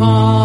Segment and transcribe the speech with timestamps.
[0.00, 0.37] Oh.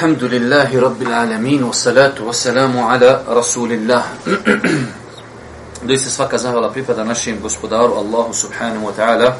[0.00, 4.04] الحمد لله رب العالمين والصلاة والسلام على رسول الله
[5.84, 9.36] Doista svaka zahvala pripada našem gospodaru Allahu subhanahu wa ta'ala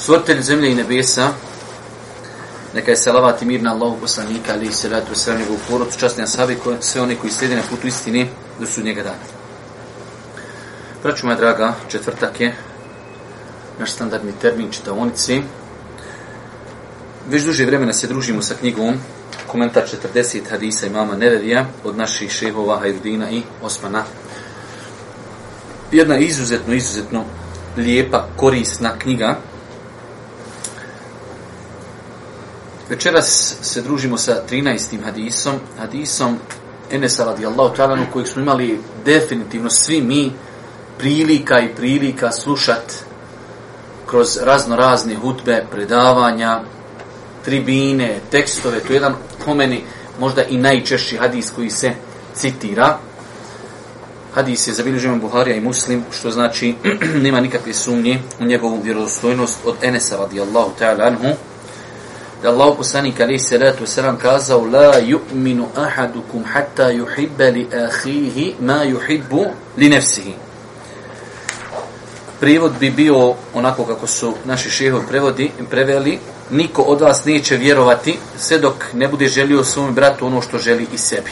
[0.00, 1.36] stvoritelj zemlje i nebesa
[2.74, 6.00] neka je salavat i mir na Allahu poslanika ali i salatu wa sallam njegovu porodcu
[6.00, 8.26] časni ashabi sve oni koji slijede na putu istine
[8.60, 9.24] do sudnjega dana
[11.02, 12.56] Braću moja draga, četvrtak je
[13.78, 15.42] naš standardni termin čitaonici
[17.30, 18.94] Već duže vremena se družimo sa knjigom
[19.55, 19.83] komentar
[20.13, 24.03] 40 hadisa imama Nevevija od naših šehova Hajdudina i Osmana.
[25.91, 27.23] Jedna izuzetno, izuzetno
[27.77, 29.37] lijepa, korisna knjiga.
[32.89, 35.03] Večeras se družimo sa 13.
[35.03, 36.37] hadisom, hadisom
[36.91, 40.31] Enesa radijallahu talanu kojeg smo imali definitivno svi mi
[40.97, 42.93] prilika i prilika slušat
[44.05, 46.61] kroz razno razne hutbe, predavanja,
[47.45, 49.83] tribine, tekstove, to je jedan pomeni
[50.19, 51.91] možda i najčešći hadis koji se
[52.35, 52.97] citira.
[54.33, 56.75] Hadis je zabilježen Buharija i Muslim, što znači
[57.25, 61.35] nema nikakve sumnje u njegovu vjerodostojnost od Enesa radijallahu ta'ala anhu.
[62.43, 68.83] Da Allah poslanik alaih salatu wasalam kazao La yu'minu ahadukum hatta yuhibba li ahihi ma
[68.85, 69.45] yuhibbu
[69.77, 70.33] li nefsihi.
[72.39, 78.19] Prijevod bi bio onako kako su naši šehovi prevodi, preveli, niko od vas neće vjerovati
[78.37, 81.31] sve dok ne bude želio svom bratu ono što želi i sebi.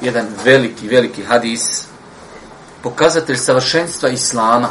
[0.00, 1.84] Jedan veliki, veliki hadis,
[2.82, 4.68] pokazatelj savršenstva Islama.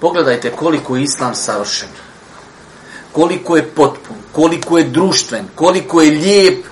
[0.00, 1.88] Pogledajte koliko je Islam savršen.
[3.12, 6.64] Koliko je potpun, koliko je društven, koliko je lijep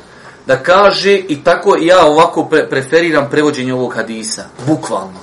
[0.47, 4.45] da kaže i tako ja ovako pre preferiram prevođenje ovog hadisa.
[4.67, 5.21] Bukvalno.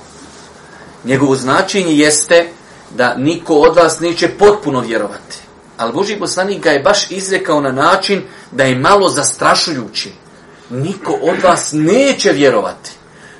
[1.04, 2.48] Njegovo značenje jeste
[2.96, 5.38] da niko od vas neće potpuno vjerovati.
[5.76, 10.12] Ali Boži poslanik ga je baš izrekao na način da je malo zastrašujući.
[10.70, 12.90] Niko od vas neće vjerovati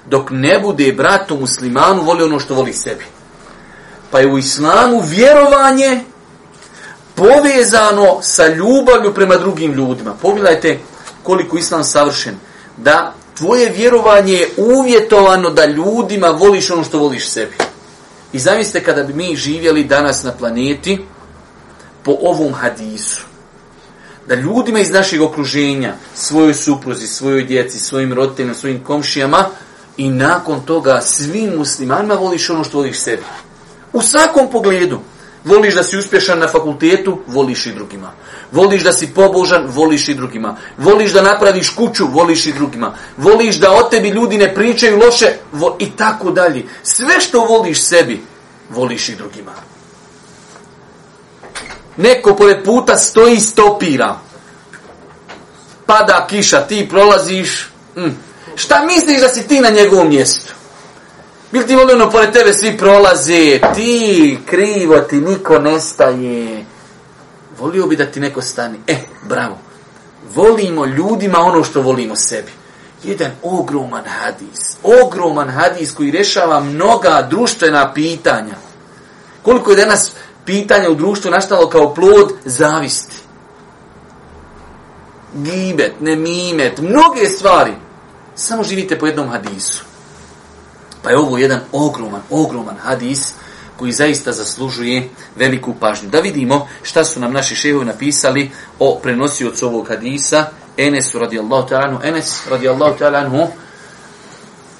[0.06, 3.04] dok ne bude brat muslimanu voli ono što voli sebi.
[4.10, 6.00] Pa je u islamu vjerovanje
[7.14, 10.14] povezano sa ljubavlju prema drugim ljudima.
[10.22, 10.78] Pogledajte
[11.22, 12.34] koliko islam savršen.
[12.76, 17.56] Da tvoje vjerovanje je uvjetovano da ljudima voliš ono što voliš sebi.
[18.32, 21.04] I zamislite kada bi mi živjeli danas na planeti
[22.02, 23.26] po ovom hadisu.
[24.28, 29.44] Da ljudima iz našeg okruženja, svojoj supruzi, svojoj djeci, svojim roditeljima, svojim komšijama
[29.96, 33.22] i nakon toga svim muslimanima voliš ono što voliš sebi.
[33.92, 35.00] U svakom pogledu.
[35.44, 38.10] Voliš da si uspješan na fakultetu, voliš i drugima.
[38.52, 40.56] Voliš da si pobožan, voliš i drugima.
[40.78, 42.94] Voliš da napraviš kuću, voliš i drugima.
[43.16, 46.64] Voliš da o tebi ljudi ne pričaju loše, vo, i tako dalje.
[46.82, 48.22] Sve što voliš sebi,
[48.70, 49.52] voliš i drugima.
[51.96, 54.18] Neko pored puta stoji i stopira.
[55.86, 57.68] Pada kiša, ti prolaziš.
[57.96, 58.10] Mm.
[58.54, 60.52] Šta misliš da si ti na njegovom mjestu?
[61.52, 66.64] Bil ti volio ono pored tebe svi prolaze, ti krivo ti niko nestaje.
[67.58, 68.78] Volio bi da ti neko stani.
[68.86, 68.96] E,
[69.28, 69.58] bravo.
[70.34, 72.50] Volimo ljudima ono što volimo sebi.
[73.04, 74.76] Jedan ogroman hadis.
[75.04, 78.54] Ogroman hadis koji rešava mnoga društvena pitanja.
[79.42, 80.12] Koliko je danas
[80.44, 83.16] pitanja u društvu nastalo kao plod zavisti.
[85.34, 87.72] Gibet, nemimet, mnoge stvari.
[88.34, 89.91] Samo živite po jednom hadisu.
[91.02, 93.34] Pa je ovo jedan ogroman, ogroman hadis
[93.76, 96.08] koji zaista zaslužuje veliku pažnju.
[96.08, 100.46] Da vidimo šta su nam naši šehovi napisali o prenosiocu ovog hadisa.
[100.76, 103.46] Enes radijallahu ta'anu, Enes radijallahu ta'anu,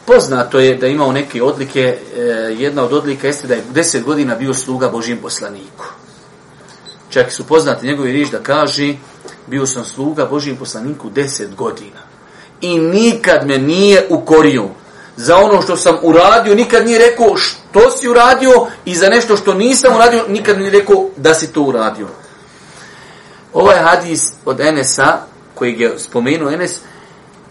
[0.07, 2.21] poznato je da imao neke odlike, e,
[2.59, 5.85] jedna od odlika jeste da je 10 godina bio sluga Božijem poslaniku.
[7.11, 8.95] Čak su poznati njegovi riječ da kaže,
[9.47, 12.01] bio sam sluga Božijem poslaniku 10 godina.
[12.61, 14.69] I nikad me nije ukorio
[15.17, 19.55] za ono što sam uradio, nikad nije rekao što si uradio i za nešto što
[19.55, 22.09] nisam uradio, nikad nije rekao da si to uradio.
[23.53, 25.19] Ovaj hadis od Enesa,
[25.55, 26.79] koji je spomenuo Enes,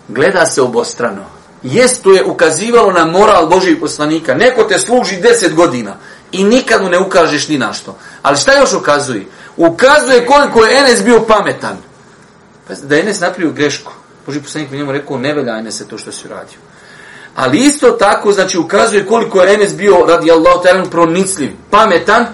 [0.07, 1.25] gleda se obostrano.
[1.63, 4.33] Jesto to je ukazivalo na moral Božih poslanika.
[4.33, 5.95] Neko te služi deset godina
[6.31, 7.97] i nikad mu ne ukažeš ni na što.
[8.21, 9.25] Ali šta još ukazuje?
[9.57, 11.77] ukazuje koliko je Enes bio pametan.
[12.67, 13.91] Pa da je Enes napravio grešku.
[14.25, 16.57] Boži poslanik mi njemu rekao, ne velja Enese to što si uradio.
[17.35, 22.25] Ali isto tako, znači, ukazuje koliko je Enes bio, radi Allah, teren, pronicljiv, pametan,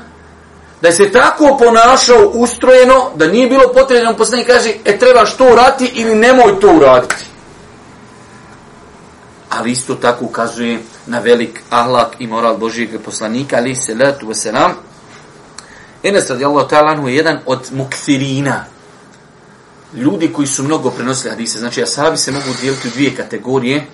[0.82, 5.52] da je se tako ponašao ustrojeno, da nije bilo potrebno, poslanik kaže, e, trebaš to
[5.52, 7.26] urati ili nemoj to uraditi.
[9.50, 14.74] Ali isto tako ukazuje na velik ahlak i moral Božijeg poslanika, ali se letu veselam.
[16.04, 18.66] Enes radijallahu ta'ala je jedan od mukthirina,
[19.94, 21.60] ljudi koji su mnogo prenosili hadise.
[21.60, 23.86] Znači, asabi se mogu dijeliti u dvije kategorije.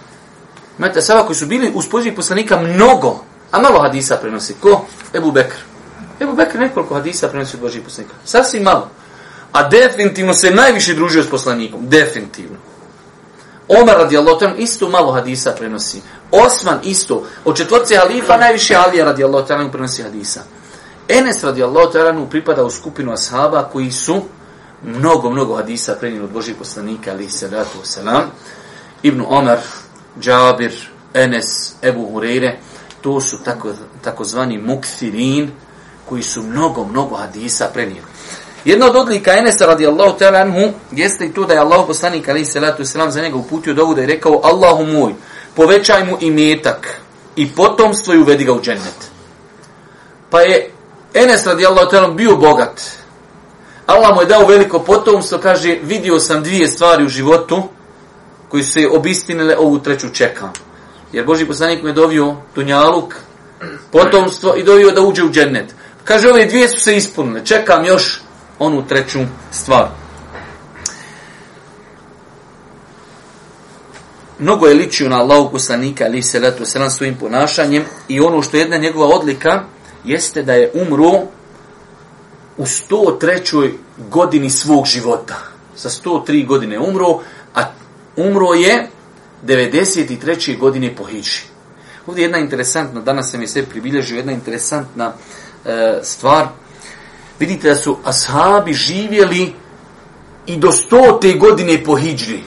[0.79, 4.53] Imate asaba koji su bili uz poziv poslanika mnogo, a malo hadisa prenosi.
[4.61, 4.85] Ko?
[5.13, 5.55] Ebu Bekr.
[6.19, 8.15] Ebu Bekr nekoliko hadisa prenosi od Božih poslanika.
[8.25, 8.89] Sasvim malo.
[9.51, 11.89] A definitivno se najviše družio s poslanikom.
[11.89, 12.57] Definitivno.
[13.67, 16.01] Omar radijallahu ta'ala isto malo hadisa prenosi.
[16.31, 17.23] Osman isto.
[17.45, 20.41] Od četvorce halifa najviše Alija radijallahu ta'ala prenosi hadisa.
[21.07, 24.21] Enes radijallahu ta'ala pripada u skupinu ashaba koji su
[24.83, 28.31] mnogo, mnogo hadisa prenijeli od Božih poslanika, ali se ratu selam.
[29.03, 29.59] Ibn Omar,
[30.19, 30.73] Džabir,
[31.13, 32.55] Enes, Ebu Hureyre,
[33.01, 35.51] to su tako, takozvani mukthirin,
[36.09, 38.07] koji su mnogo, mnogo hadisa prenijeli.
[38.65, 42.45] Jedna od odlika Enesa radijallahu ta'ala anhu jeste i to da je Allah poslanik alaihi
[42.45, 45.13] salatu wasalam za njega uputio dovu da je rekao Allahu moj,
[45.55, 47.01] povećaj mu i metak
[47.35, 49.11] i potomstvo i uvedi ga u džennet.
[50.29, 50.71] Pa je
[51.13, 52.81] Enes radijallahu ta'ala bio bogat,
[53.85, 57.63] Allah mu je dao veliko potomstvo, kaže, vidio sam dvije stvari u životu
[58.53, 60.53] koji su se obistinile, ovu treću čekam.
[61.13, 63.15] Jer Boži poslanik me dovio Dunjaluk,
[63.91, 65.75] potomstvo i dovio da uđe u džennet.
[66.03, 68.21] Kaže, ove dvije su se ispunile, čekam još
[68.59, 69.19] onu treću
[69.51, 69.87] stvar.
[74.39, 78.57] Mnogo je ličio na Allahu poslanika, ali se letu selam svojim ponašanjem i ono što
[78.57, 79.63] je jedna njegova odlika
[80.03, 81.11] jeste da je umro
[82.57, 83.71] u 103.
[83.97, 85.35] godini svog života.
[85.75, 87.19] Sa 103 godine umro,
[88.15, 88.89] umro je
[89.45, 90.57] 93.
[90.57, 91.41] godine po Hiđi.
[92.07, 95.13] Ovdje jedna interesantna, danas se je sve pribilježio, jedna interesantna
[95.65, 96.47] e, stvar.
[97.39, 99.53] Vidite da su ashabi živjeli
[100.45, 101.39] i do 100.
[101.39, 102.39] godine po Hiđi.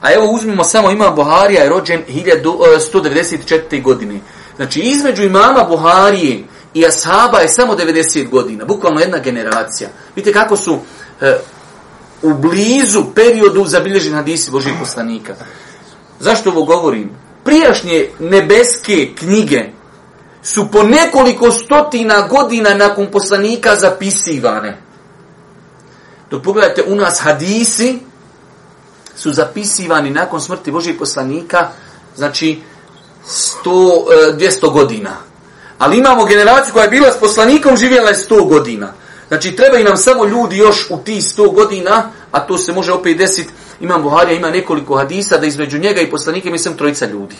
[0.00, 3.60] A evo uzmimo samo imam Buharija je rođen 1194.
[3.70, 4.20] E, godine.
[4.56, 6.44] Znači između imama Buharije
[6.74, 9.88] i ashaba je samo 90 godina, bukvalno jedna generacija.
[10.16, 10.78] Vidite kako su
[11.20, 11.38] e,
[12.22, 15.34] u blizu periodu zabilježen hadisi Božih poslanika.
[16.20, 17.10] Zašto ovo govorim?
[17.44, 19.64] Prijašnje nebeske knjige
[20.42, 24.78] su po nekoliko stotina godina nakon poslanika zapisivane.
[26.30, 27.98] Dok pogledajte, u nas hadisi
[29.16, 31.68] su zapisivani nakon smrti Božih poslanika,
[32.16, 32.60] znači
[33.64, 33.70] 100,
[34.36, 35.16] 200 e, godina.
[35.78, 38.92] Ali imamo generaciju koja je bila s poslanikom, živjela je 100 godina.
[39.28, 42.92] Znači, treba i nam samo ljudi još u ti 100 godina, a to se može
[42.92, 47.36] opet desiti, imam Buharija, ima nekoliko hadisa, da između njega i poslanike mislim trojica ljudi.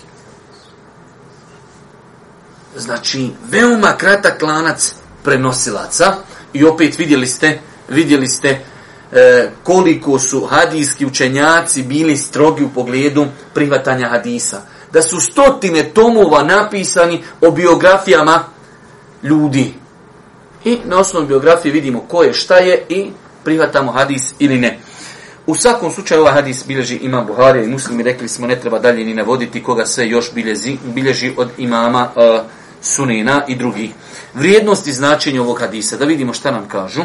[2.76, 4.94] Znači, veoma kratak lanac
[5.24, 6.14] prenosilaca
[6.52, 7.58] i opet vidjeli ste,
[7.88, 8.48] vidjeli ste
[9.12, 14.60] e, koliko su hadijski učenjaci bili strogi u pogledu prihvatanja hadisa
[14.92, 18.44] da su stotine tomova napisani o biografijama
[19.22, 19.74] ljudi.
[20.64, 23.10] I na osnovu biografije vidimo ko je, šta je i
[23.44, 24.78] prihvatamo hadis ili ne.
[25.46, 29.04] U svakom slučaju ovaj hadis bilježi imam Buharija i muslimi, rekli smo ne treba dalje
[29.04, 32.40] ni navoditi koga sve još bilježi, bilježi od imama uh,
[32.82, 33.90] Sunina i drugih.
[34.34, 37.02] Vrijednost i značenje ovog hadisa, da vidimo šta nam kažu.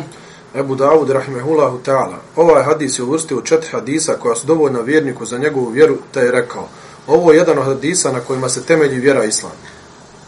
[0.55, 5.37] Ebu Dawud, rahimehullahu ta'ala, ovaj hadis je uvrstio četiri hadisa koja su dovoljna vjerniku za
[5.37, 6.67] njegovu vjeru, te je rekao,
[7.07, 9.51] Ovo je jedan od hadisa na kojima se temelji vjera islam.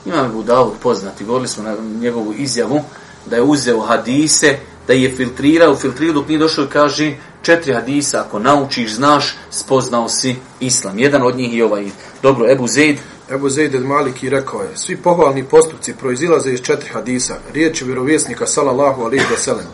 [0.06, 2.82] Imam Abu Dawud poznati, govorili smo na njegovu izjavu,
[3.30, 8.24] da je uzeo hadise, da je filtrirao, filtrirao dok nije došao i kaže četiri hadisa,
[8.28, 11.00] ako naučiš, znaš, spoznao si islam.
[11.00, 11.86] Jedan od njih je ovaj,
[12.22, 12.98] dobro, Ebu Zeid.
[13.32, 18.48] Ebu Zeid el Maliki rekao je, svi pohvalni postupci proizilaze iz četiri hadisa, riječi vjerovjesnika,
[18.48, 19.66] salallahu alaihi wa sallam,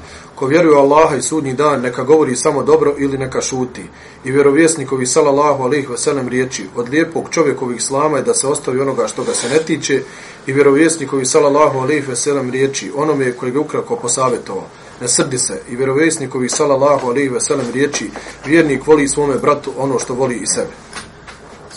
[0.41, 3.83] Ko vjeruje Allaha i sudnji dan, neka govori samo dobro ili neka šuti.
[4.25, 8.79] I vjerovjesnikovi sallallahu alaihi ve sellem riječi od lijepog čovjekovih slama je da se ostavi
[8.79, 10.03] onoga što ga se ne tiče
[10.47, 14.67] i vjerovjesnikovi sallallahu alejhi ve sellem riječi onome koji ga ukratko posavjetovao
[15.01, 18.11] ne srdi se i vjerovjesnikovi sallallahu alejhi ve sellem riječi
[18.45, 20.71] vjernik voli svome bratu ono što voli i sebe.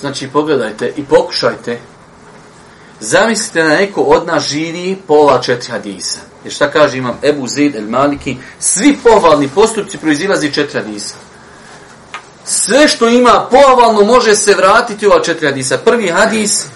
[0.00, 1.78] Znači pogledajte i pokušajte
[3.00, 6.18] Zamislite da neko od nas živi pola četiri hadisa.
[6.44, 11.14] Jer šta kaže imam Ebu Zid el Maliki, svi pohvalni postupci proizilazi četiri hadisa.
[12.44, 15.78] Sve što ima pohvalno može se vratiti u ova četiri hadisa.
[15.78, 16.66] Prvi hadis,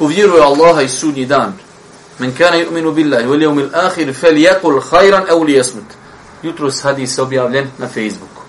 [0.00, 1.52] ko vjeruje Allaha i sudnji dan.
[2.18, 5.84] Men kana yu'minu billahi wal yawmil akhir falyakul khayran aw liyasmut.
[6.42, 8.42] Jutro s hadis objavljen na Facebooku.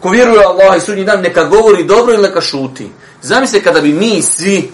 [0.00, 2.90] Ko vjeruje Allah i sudnji dan, neka govori dobro ili neka šuti.
[3.22, 4.70] Zamislite kada bi mi svi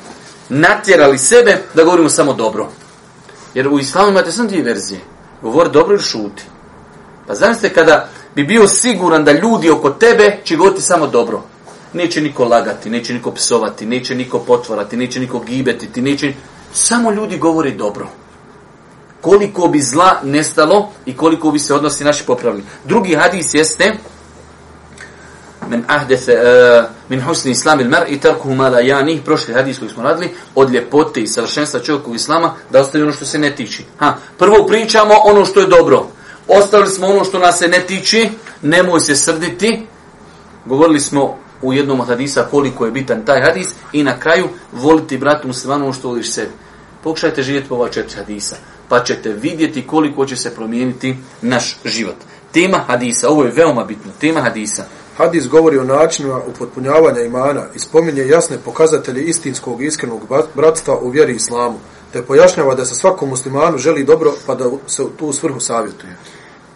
[0.48, 2.68] natjerali sebe da govorimo samo dobro.
[3.54, 5.00] Jer u islamu imate samo dvije verzije.
[5.42, 6.42] Govori dobro ili šuti.
[7.26, 11.42] Pa zamislite kada bi bio siguran da ljudi oko tebe će govoriti samo dobro.
[11.94, 16.32] Neće niko lagati, neće niko psovati, neće niko potvorati, neće niko gibetiti, neće...
[16.72, 18.08] Samo ljudi govore dobro.
[19.20, 22.64] Koliko bi zla nestalo i koliko bi se odnosi naši popravili.
[22.84, 23.92] Drugi hadis jeste
[25.68, 29.78] men ahdese uh, min husni islam il mar i tarkuhu ma la janih prošli hadis
[29.78, 33.56] koji smo radili od ljepote i savršenstva čovjekog islama da ostavi ono što se ne
[33.56, 33.84] tiči.
[33.98, 36.06] Ha, prvo pričamo ono što je dobro.
[36.48, 38.28] Ostavili smo ono što nas se ne tiči,
[38.62, 39.86] nemoj se srditi.
[40.64, 45.18] Govorili smo u jednom od hadisa koliko je bitan taj hadis i na kraju voliti
[45.18, 46.50] bratu muslimanu ono što voliš sebi.
[47.02, 48.56] Pokušajte živjeti po ova četiri hadisa,
[48.88, 52.16] pa ćete vidjeti koliko će se promijeniti naš život.
[52.52, 54.84] Tema hadisa, ovo je veoma bitno, tema hadisa.
[55.16, 60.20] Hadis govori o načinima upotpunjavanja imana i spominje jasne pokazatelje istinskog i iskrenog
[60.54, 61.78] bratstva u vjeri islamu,
[62.12, 66.16] te pojašnjava da se svakom muslimanu želi dobro pa da se u tu svrhu savjetuje.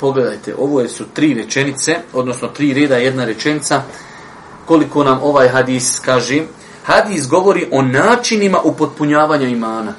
[0.01, 3.83] Pogledajte, ovo su tri rečenice, odnosno tri reda, jedna rečenica,
[4.69, 6.43] koliko nam ovaj hadis kaže.
[6.85, 9.93] Hadis govori o načinima upotpunjavanja imana.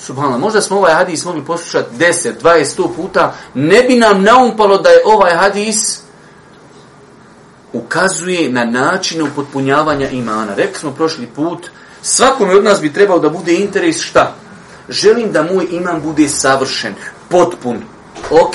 [0.00, 4.78] Subhanallah, možda smo ovaj hadis mogli poslušati 10, 20, 100 puta, ne bi nam naumpalo
[4.78, 6.00] da je ovaj hadis
[7.72, 10.54] ukazuje na načine upotpunjavanja imana.
[10.54, 11.66] Rekli smo prošli put,
[12.02, 14.34] svakome od nas bi trebao da bude interes šta?
[14.88, 16.94] Želim da moj iman bude savršen,
[17.28, 17.76] potpun.
[18.30, 18.54] Ok,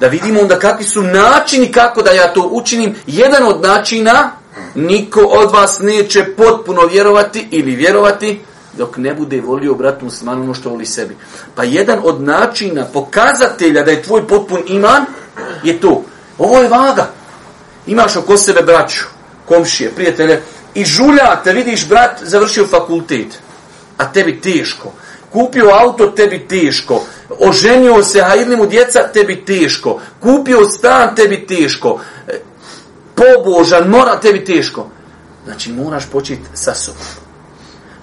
[0.00, 2.94] da vidimo onda kakvi su načini kako da ja to učinim.
[3.06, 4.41] Jedan od načina,
[4.74, 8.40] niko od vas neće potpuno vjerovati ili vjerovati,
[8.78, 11.16] dok ne bude volio bratu muslimanu ono što voli sebi.
[11.54, 15.04] Pa jedan od načina, pokazatelja da je tvoj potpun iman,
[15.62, 16.04] je to.
[16.38, 17.10] Ovo je vaga.
[17.86, 19.04] Imaš oko sebe braću,
[19.48, 20.42] komšije, prijatelje,
[20.74, 23.38] i žuljate, vidiš brat završio fakultet,
[23.96, 24.92] a tebi teško.
[25.32, 27.04] Kupio auto, tebi teško.
[27.38, 30.00] Oženio se, a mu djeca, tebi teško.
[30.20, 32.00] Kupio stan, tebi teško.
[33.22, 34.88] Pobožan, mora, tebi teško.
[35.44, 37.02] Znači, moraš početi sa sobom.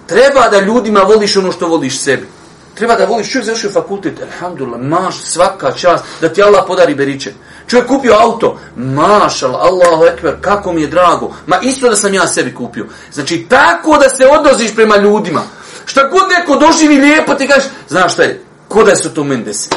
[0.06, 2.28] Treba da ljudima voliš ono što voliš sebi.
[2.74, 7.34] Treba da voliš, čovjek završio fakultet, alhamdulillah, maš svaka čast, da ti Allah podari beričet.
[7.66, 11.32] Čovjek kupio auto, mašal, Allahu ekber, kako mi je drago.
[11.46, 12.86] Ma isto da sam ja sebi kupio.
[13.12, 15.42] Znači, tako da se odnoziš prema ljudima.
[15.84, 19.44] Šta god neko doživi lijepo, ti kažeš, znaš šta je, ko da su to meni
[19.44, 19.76] desili.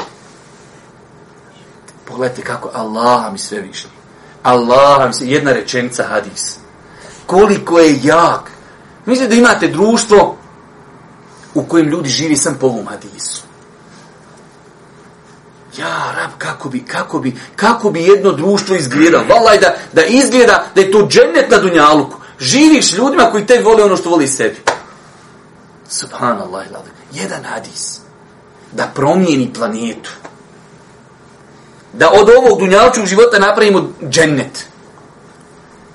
[2.05, 3.92] Pogledajte kako, Allah mi sve višnji.
[4.43, 6.57] Allah mi jedna rečenica hadis.
[7.25, 8.51] Koliko je jak.
[9.05, 10.37] Mislite da imate društvo
[11.53, 13.43] u kojem ljudi živi sam po ovom hadisu.
[15.77, 19.25] Ja, rab, kako bi, kako bi, kako bi jedno društvo izgledalo?
[19.29, 22.17] Valaj da, da izgleda da je to džennet na dunjaluku.
[22.39, 24.61] Živiš ljudima koji te vole ono što voli sebi.
[25.89, 26.65] Subhanallah,
[27.13, 27.99] jedan hadis.
[28.71, 30.11] Da promijeni planetu.
[31.93, 34.65] Da od ovog dunjalučnog života napravimo džennet.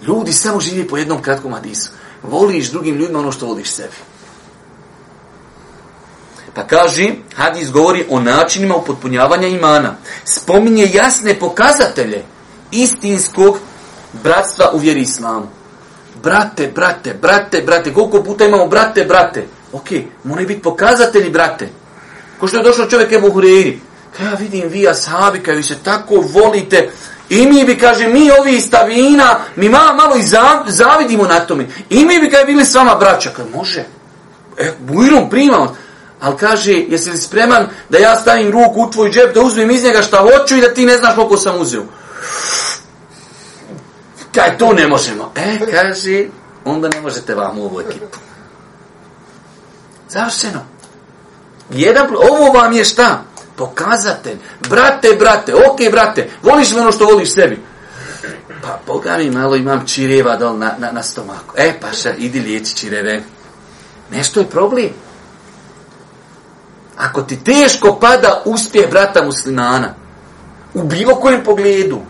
[0.07, 1.91] Ljudi samo živi po jednom kratkom hadisu.
[2.23, 3.97] Voliš drugim ljudima ono što voliš sebi.
[6.55, 9.95] Pa kaže, hadis govori o načinima upotpunjavanja imana.
[10.25, 12.25] Spominje jasne pokazatelje
[12.71, 13.59] istinskog
[14.23, 15.47] bratstva u vjeri islamu.
[16.23, 17.95] Brate, brate, brate, brate.
[17.95, 19.47] Koliko puta imamo brate, brate?
[19.73, 19.91] Ok,
[20.25, 21.69] moraju biti pokazatelji, brate.
[22.41, 23.77] Ko što je došao čovjek Ebu Hureyri.
[24.23, 26.91] Ja vidim vi ashabi, kao vi se tako volite.
[27.29, 30.23] I mi bi, kaže, mi ovi iz Tavina, mi malo, malo i
[30.67, 31.67] zavidimo na tome.
[31.91, 33.31] I mi bi, kaže, bili s vama braća.
[33.37, 33.85] Kaže, može.
[34.59, 35.77] E, bujrom primamo.
[36.21, 39.85] Ali kaže, jesi li spreman da ja stavim ruku u tvoj džep, da uzmem iz
[39.85, 41.85] njega šta hoću i da ti ne znaš koliko sam uzeo?
[44.35, 45.33] Kaj, to ne možemo.
[45.37, 46.25] E, kaže,
[46.65, 48.19] onda ne možete vam u ovu ekipu.
[50.09, 50.61] Završeno.
[51.71, 53.23] Jedan, ovo vam je šta?
[53.59, 54.39] Pokazatelj.
[54.71, 57.63] Brate, brate, ok, brate, voliš li ono što voliš sebi?
[58.63, 61.55] Pa, Boga mi malo imam čireva dol na, na, na stomaku.
[61.57, 63.23] E, paša, idi liječi čireve.
[64.11, 64.91] Nešto je problem.
[66.97, 69.95] Ako ti teško pada uspjeh brata muslimana,
[70.75, 72.01] u bilo kojem pogledu,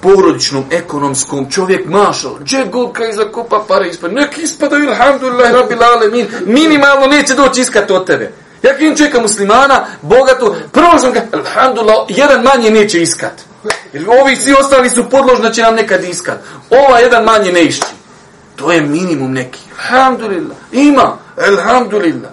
[0.00, 6.26] porodičnom, ekonomskom, čovjek mašal, gdje god kaj zakopa para ispada, nek ispada, ilhamdulillah, rabbi lalemin,
[6.46, 8.32] minimalno neće doći iskat od tebe.
[8.62, 13.32] Ja kim čeka muslimana, bogatu, prvo sam ga, alhamdulillah, jedan manje neće iskat.
[13.92, 16.38] Jer ovi svi ostali su podložni da će nam nekad iskat.
[16.70, 17.86] Ova jedan manje ne išći.
[18.56, 19.60] To je minimum neki.
[19.78, 20.56] Alhamdulillah.
[20.72, 21.16] Ima.
[21.48, 22.30] Alhamdulillah.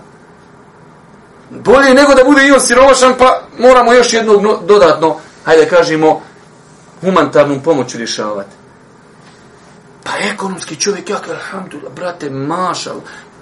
[1.49, 5.15] Bolje nego da bude i on siromašan, pa moramo još jedno dodatno,
[5.45, 6.21] hajde kažemo,
[7.01, 8.55] humanitarnu pomoć rješavati.
[10.03, 12.95] Pa ekonomski čovjek, jak, alhamdulillah, brate, mašal,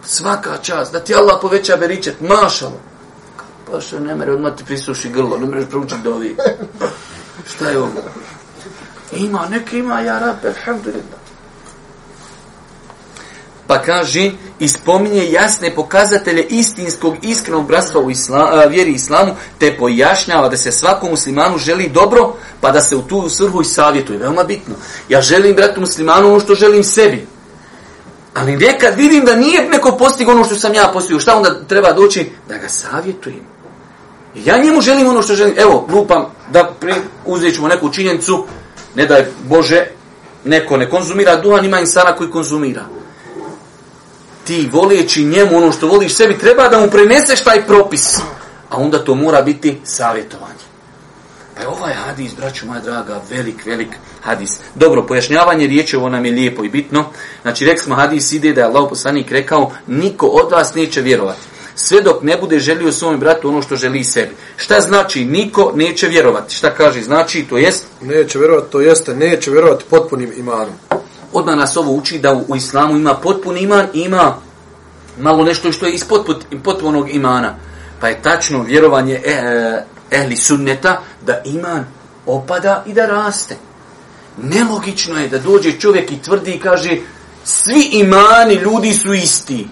[0.05, 2.79] svaka čast, da ti Allah poveća beričet, mašalo.
[3.71, 6.31] Pa što ne mere, odmah ti prisuši grlo, ne mereš proučiti do ovih.
[7.55, 7.91] Šta je ovo?
[9.11, 11.25] Ima, neka ima, ja rab, alhamdulillah.
[13.67, 20.57] Pa kaže, ispominje jasne pokazatelje istinskog iskrenog bratstva u isla, vjeri islamu, te pojašnjava da
[20.57, 24.19] se svakom muslimanu želi dobro, pa da se u tu svrhu i savjetuje.
[24.19, 24.75] Veoma bitno.
[25.09, 27.27] Ja želim bratu muslimanu ono što želim sebi.
[28.35, 31.19] Ali nekad vidim da nije neko postigo ono što sam ja postigao.
[31.19, 32.31] Šta onda treba doći?
[32.49, 33.41] Da ga savjetujem.
[34.35, 35.53] Ja njemu želim ono što želim.
[35.57, 36.71] Evo, lupam da
[37.25, 38.45] uzet ćemo neku činjenicu.
[38.95, 39.85] Ne daj Bože,
[40.43, 42.85] neko ne konzumira duhan, ima insana koji konzumira
[44.45, 48.17] ti volijeći njemu ono što voliš sebi, treba da mu preneseš taj propis.
[48.69, 50.54] A onda to mora biti savjetovanje.
[51.55, 53.89] Pa je ovaj hadis, braću moja draga, velik, velik
[54.21, 54.59] hadis.
[54.75, 57.05] Dobro, pojašnjavanje riječi ovo nam je lijepo i bitno.
[57.41, 61.41] Znači, rekli smo, hadis ide da je Allah poslanik rekao, niko od vas neće vjerovati.
[61.75, 64.35] Sve dok ne bude želio svom bratu ono što želi sebi.
[64.57, 66.55] Šta znači niko neće vjerovati?
[66.55, 67.85] Šta kaže znači to jest?
[68.01, 70.73] Neće vjerovati, to jeste, neće vjerovati potpunim imanom
[71.35, 74.35] odmah nas ovo uči da u, u islamu ima potpun iman ima
[75.19, 77.55] malo nešto što je ispod potpunog imana.
[78.01, 79.85] Pa je tačno vjerovanje e, e,
[80.15, 81.85] ehli sunneta da iman
[82.25, 83.55] opada i da raste.
[84.37, 86.97] Nelogično je da dođe čovjek i tvrdi i kaže
[87.43, 89.67] svi imani ljudi su isti.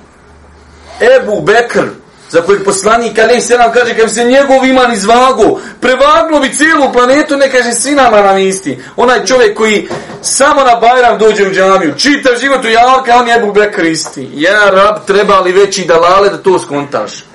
[0.99, 1.87] Ebu Bekr,
[2.29, 6.93] za kojeg poslanik Ali se nam kaže, kad se njegov iman izvago, prevaglo bi cijelu
[6.93, 8.79] planetu, ne kaže, svi nama nam isti.
[8.95, 9.87] Onaj čovjek koji
[10.21, 14.29] samo na Bajram dođe u džamiju, čita život u javka, on je Ebu Bekr isti.
[14.33, 17.25] Ja, rab, treba li veći dalale da to skontaš?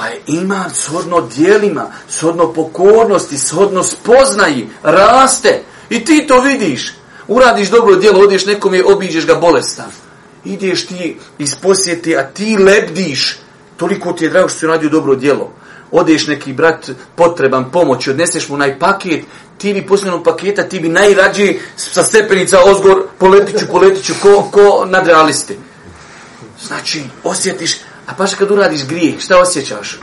[0.00, 5.62] Pa je iman shodno dijelima, shodno pokornosti, shodno spoznaji, raste.
[5.90, 6.94] I ti to vidiš.
[7.28, 9.90] Uradiš dobro dijelo, odeš nekom je, obiđeš ga bolestan
[10.44, 13.38] ideš ti iz posjeti, a ti lebdiš,
[13.76, 15.52] toliko ti je drago što si radio dobro djelo.
[15.90, 19.24] Odeš neki brat potreban pomoć, odneseš mu naj paket,
[19.58, 25.58] ti bi posljednog paketa, ti bi najrađe sa stepenica ozgor, poletiću, poletiću, ko, ko nadrealisti.
[26.66, 29.98] Znači, osjetiš, a paš kad uradiš grijeh, šta osjećaš?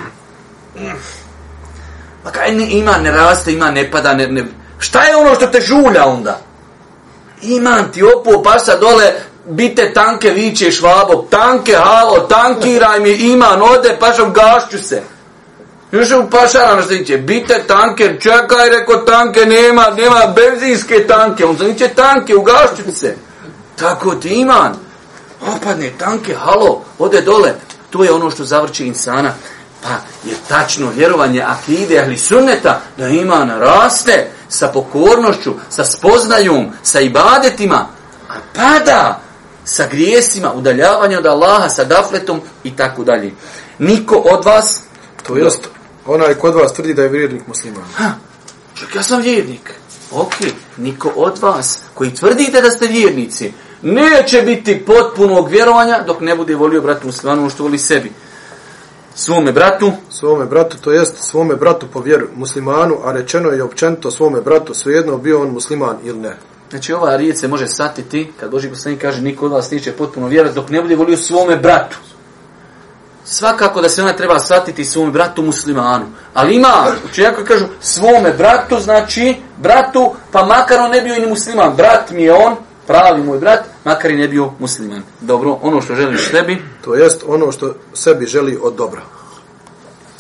[2.24, 4.46] Pa kaj ne, ima, ne raste, ima, ne pada, ne, ne,
[4.80, 6.40] šta je ono što te žulja onda?
[7.42, 9.14] Iman ti opo, paša dole,
[9.46, 15.02] bite tanke, viće švabo, tanke, halo, tankiraj mi, iman, ode, pašam, gašću se.
[15.92, 21.58] Još u pašara na što bite tanke, čekaj, reko tanke, nema, nema benzinske tanke, on
[21.58, 23.16] zaniče tanke, ugašću se.
[23.80, 24.76] Tako ti iman.
[25.56, 27.54] Opadne tanke, halo, ode dole.
[27.90, 29.34] To je ono što zavrće insana.
[29.84, 29.90] Pa
[30.30, 37.88] je tačno vjerovanje akide, ali sunneta, da iman raste sa pokornošću, sa spoznajom, sa ibadetima,
[38.30, 39.22] a pada
[39.68, 43.32] sa grijesima, udaljavanje od Allaha, sa gafletom i tako dalje.
[43.80, 44.82] Niko od vas...
[45.24, 45.68] To jest,
[46.06, 47.84] onaj kod vas tvrdi da je vjernik musliman.
[47.96, 48.12] Ha,
[48.74, 49.74] čak ja sam vjernik.
[50.12, 50.34] Ok,
[50.78, 56.56] niko od vas koji tvrdite da ste vjernici, neće biti potpunog vjerovanja dok ne bude
[56.56, 58.12] volio bratu muslimanu ono što voli sebi.
[59.16, 59.92] Svome bratu.
[60.10, 64.74] Svome bratu, to jest svome bratu po vjeru muslimanu, a rečeno je općenito svome bratu,
[64.74, 66.38] svejedno bio on musliman ili ne.
[66.70, 70.28] Znači ova riječ se može satiti, kad Boži poslanik kaže niko od vas neće potpuno
[70.28, 71.98] vjerati dok ne bude volio svome bratu.
[73.26, 76.06] Svakako da se ona treba satiti svome bratu muslimanu.
[76.34, 81.20] Ali ima, znači jako kažu svome bratu, znači bratu, pa makar on ne bio i
[81.20, 81.76] ni musliman.
[81.76, 82.56] Brat mi je on,
[82.88, 85.02] pravi moj brat, makar i ne bio musliman.
[85.22, 86.62] Dobro, ono što želiš sebi.
[86.84, 89.02] To jest ono što sebi želi od dobra.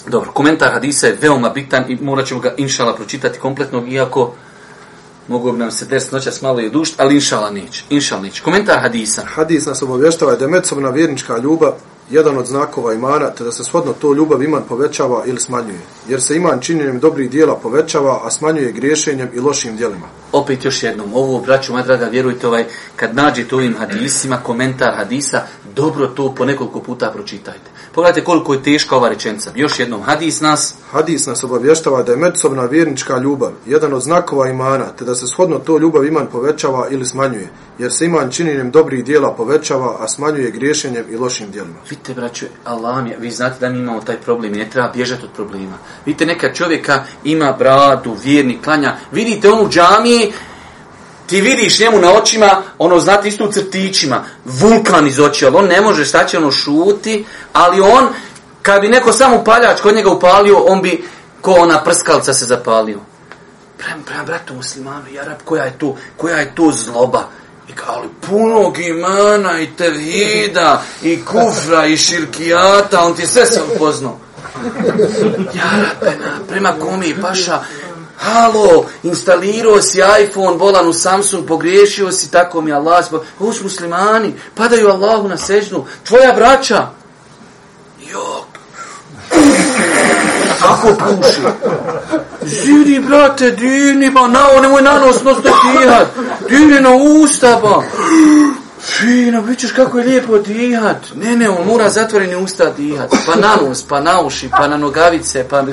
[0.08, 4.34] Dobro, komentar hadisa je veoma bitan i morat ćemo ga inšala pročitati kompletnog, iako
[5.27, 7.84] mogu bi nam se desiti noćas malo i dušt, ali inšala neće.
[7.89, 8.43] Inšala neće.
[8.43, 9.25] Komentar hadisa.
[9.25, 11.73] Hadis nas obavještava da je medsobna vjernička ljubav
[12.10, 15.80] jedan od znakova imana, te da se shodno to ljubav iman povećava ili smanjuje.
[16.08, 20.08] Jer se iman činjenjem dobrih dijela povećava, a smanjuje griješenjem i lošim dijelima.
[20.32, 22.65] Opet još jednom, ovo, braću, moja draga, vjerujte, ovaj,
[22.96, 25.41] kad nađete ovim hadisima, komentar hadisa,
[25.76, 27.77] dobro to po nekoliko puta pročitajte.
[27.98, 29.52] Pogledajte koliko je teška ova rečenica.
[29.56, 30.76] Još jednom, hadis nas...
[30.92, 35.28] Hadis nas obavještava da je međusobna vjernička ljubav jedan od znakova imana, te da se
[35.28, 37.50] shodno to ljubav iman povećava ili smanjuje.
[37.80, 41.76] Jer se iman činjenjem dobrih dijela povećava, a smanjuje griješenjem i lošim dijelima.
[41.90, 45.26] Vidite, braću, Allah mi, vi znate da mi imamo taj problem i ne treba bježati
[45.26, 45.78] od problema.
[46.06, 48.96] Vidite, neka čovjeka ima bradu, vjerni, klanja.
[49.12, 50.32] Vidite onu džamije,
[51.28, 55.66] ti vidiš njemu na očima, ono, znate, isto u crtićima, vulkan iz oči, ali on
[55.66, 58.08] ne može, šta će ono šuti, ali on,
[58.62, 61.04] kad bi neko samo paljač kod njega upalio, on bi
[61.42, 63.00] ko ona prskalca se zapalio.
[63.78, 67.24] prema, prema bratu muslimanu, jarab, koja je to, koja je to zloba?
[67.70, 73.62] I kao, ali punog imana i tevhida i kufra i širkijata, on ti sve se
[73.76, 74.20] upoznao.
[75.54, 77.62] Jarab, prema, prema komi, paša,
[78.17, 83.06] Halo, instalirao si iPhone, volan u Samsung, pogriješio si, tako mi Allah,
[83.39, 86.88] Uš muslimani, padaju Allahu na sežnu, tvoja braća.
[88.12, 88.47] Jok.
[90.62, 91.41] Kako puši?
[92.41, 95.49] Zidi, brate, dini, pa ba, nao, nemoj na nos, nos to.
[96.49, 97.67] Dini na usta, pa.
[97.67, 97.84] ba.
[98.80, 100.97] Fino, vidiš kako je lijepo dihat.
[101.15, 103.10] Ne, ne, on mora zatvoreni usta dihat.
[103.25, 105.63] Pa na nos, pa na uši, pa na nogavice, pa...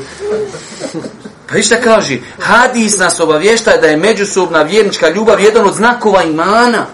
[1.49, 6.87] Pa išta kaže, hadis nas obavješta da je međusobna vjernička ljubav jedan od znakova imana.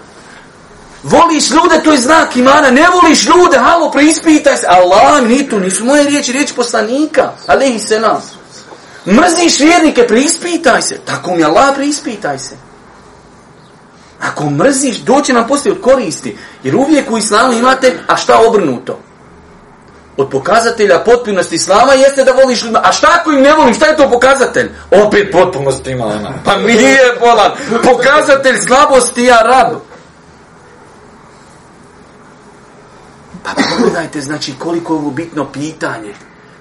[1.03, 2.71] Voliš ljude, to je znak imana.
[2.71, 4.67] Ne voliš ljude, halo, preispitaj se.
[4.67, 7.33] Allah, ni tu, nisu moje riječi, riječi poslanika.
[7.47, 8.25] Alehi se nas.
[9.07, 10.99] Mrziš vjernike, preispitaj se.
[11.05, 12.57] Tako mi Allah, preispitaj se.
[14.21, 16.37] Ako mrziš, doće nam poslije od koristi.
[16.65, 18.99] Jer uvijek u islamu imate, a šta obrnuto?
[20.17, 22.81] Od pokazatelja potpunosti islama jeste da voliš ljudima.
[22.85, 24.71] A šta ako im ne volim, šta je to pokazatelj?
[24.91, 26.33] Opet potpunost imana.
[26.45, 27.53] Pa nije bolan.
[27.83, 29.77] Pokazatelj slabosti je arab.
[33.43, 36.15] Pa pogledajte, znači, koliko je ovo bitno pitanje.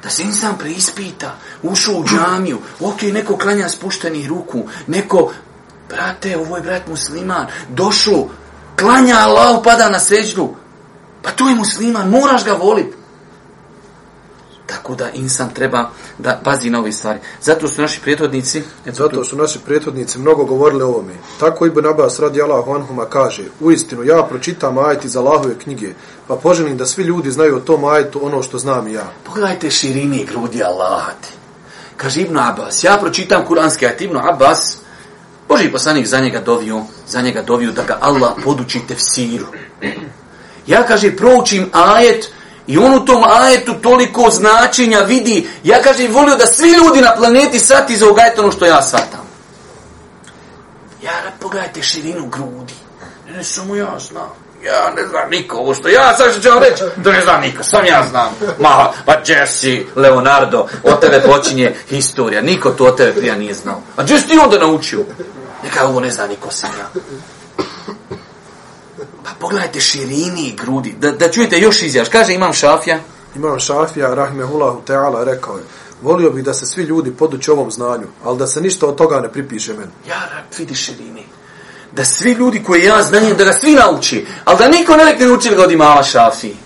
[0.04, 5.32] Da se insan preispita, ušao u džamiju, ok, neko klanja spuštenih ruku, neko,
[5.90, 8.28] brate, ovo je brat musliman, došao,
[8.80, 10.48] klanja Allah, pada na seđu.
[11.22, 12.99] Pa to je musliman, moraš ga voliti.
[14.90, 17.20] Tako da insan treba da pazi na ove stvari.
[17.42, 18.64] Zato su naši prijetodnici...
[18.86, 21.14] Zato su naši prijetodnici mnogo govorili o ovome.
[21.40, 25.94] Tako Ibn Abbas radi Allahu Anhuma kaže, u istinu ja pročitam ajet iz Allahove knjige,
[26.28, 29.12] pa poželim da svi ljudi znaju o tom ajetu ono što znam i ja.
[29.24, 31.30] Pogledajte širini grudi Allahati.
[31.98, 34.78] Kaže Ibn Abbas, ja pročitam kuranski ajet Ibn Abbas,
[35.50, 39.46] Boži poslanik za njega dovio, za njega dovio da ga Allah poduči tefsiru.
[40.68, 42.32] Ja kaže, proučim ajet,
[42.70, 45.48] I on u tom ajetu toliko značenja vidi.
[45.64, 49.28] Ja kažem, volio da svi ljudi na planeti sati za ogajet ono što ja svatam.
[51.04, 52.74] Ja, pogledajte širinu grudi.
[53.28, 54.30] Ne, ne samo ja znam.
[54.66, 56.84] Ja ne znam niko ovo što ja sad što ću vam reći.
[56.96, 58.30] Da ne znam niko, sam ja znam.
[58.60, 62.42] Ma, pa Jesse, Leonardo, od tebe počinje historija.
[62.42, 63.82] Niko to od tebe prija nije znao.
[63.96, 65.00] A gdje si ti onda naučio?
[65.64, 67.02] Neka ovo ne zna niko sam ja.
[69.40, 70.96] Pogledajte širini grudi.
[71.00, 72.10] Da, da čujete još izjaš.
[72.10, 73.00] Kaže imam šafija.
[73.36, 75.64] Imam šafija, rahmehullahu teala, rekao je.
[76.02, 79.20] Volio bih da se svi ljudi poduće ovom znanju, ali da se ništa od toga
[79.20, 79.92] ne pripiše meni.
[80.08, 80.22] Ja,
[80.58, 81.26] vidi širini.
[81.92, 84.26] Da svi ljudi koji ja znanjem, da ga svi nauči.
[84.46, 86.58] Ali da niko ne rekne nauči ga od imama šafiji.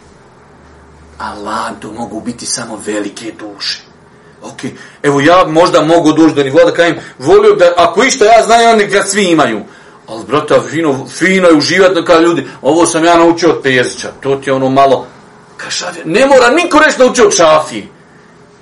[1.18, 3.82] Allah, to mogu biti samo velike duše.
[4.42, 4.60] Ok,
[5.04, 8.72] evo ja možda mogu doći do nivoa da kajem, volio da ako išta ja znam,
[8.72, 9.62] onda ga svi imaju.
[10.08, 12.48] Ali, brata, fino, fino je uživati kao ljudi.
[12.62, 14.12] Ovo sam ja naučio od Pezića.
[14.22, 15.08] To ti je ono malo...
[15.58, 16.04] Ka šafija.
[16.06, 17.88] Ne mora niko reći naučio od šafije.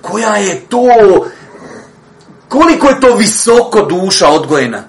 [0.01, 0.85] Koja je to...
[2.47, 4.83] Koliko je to visoko duša odgojena.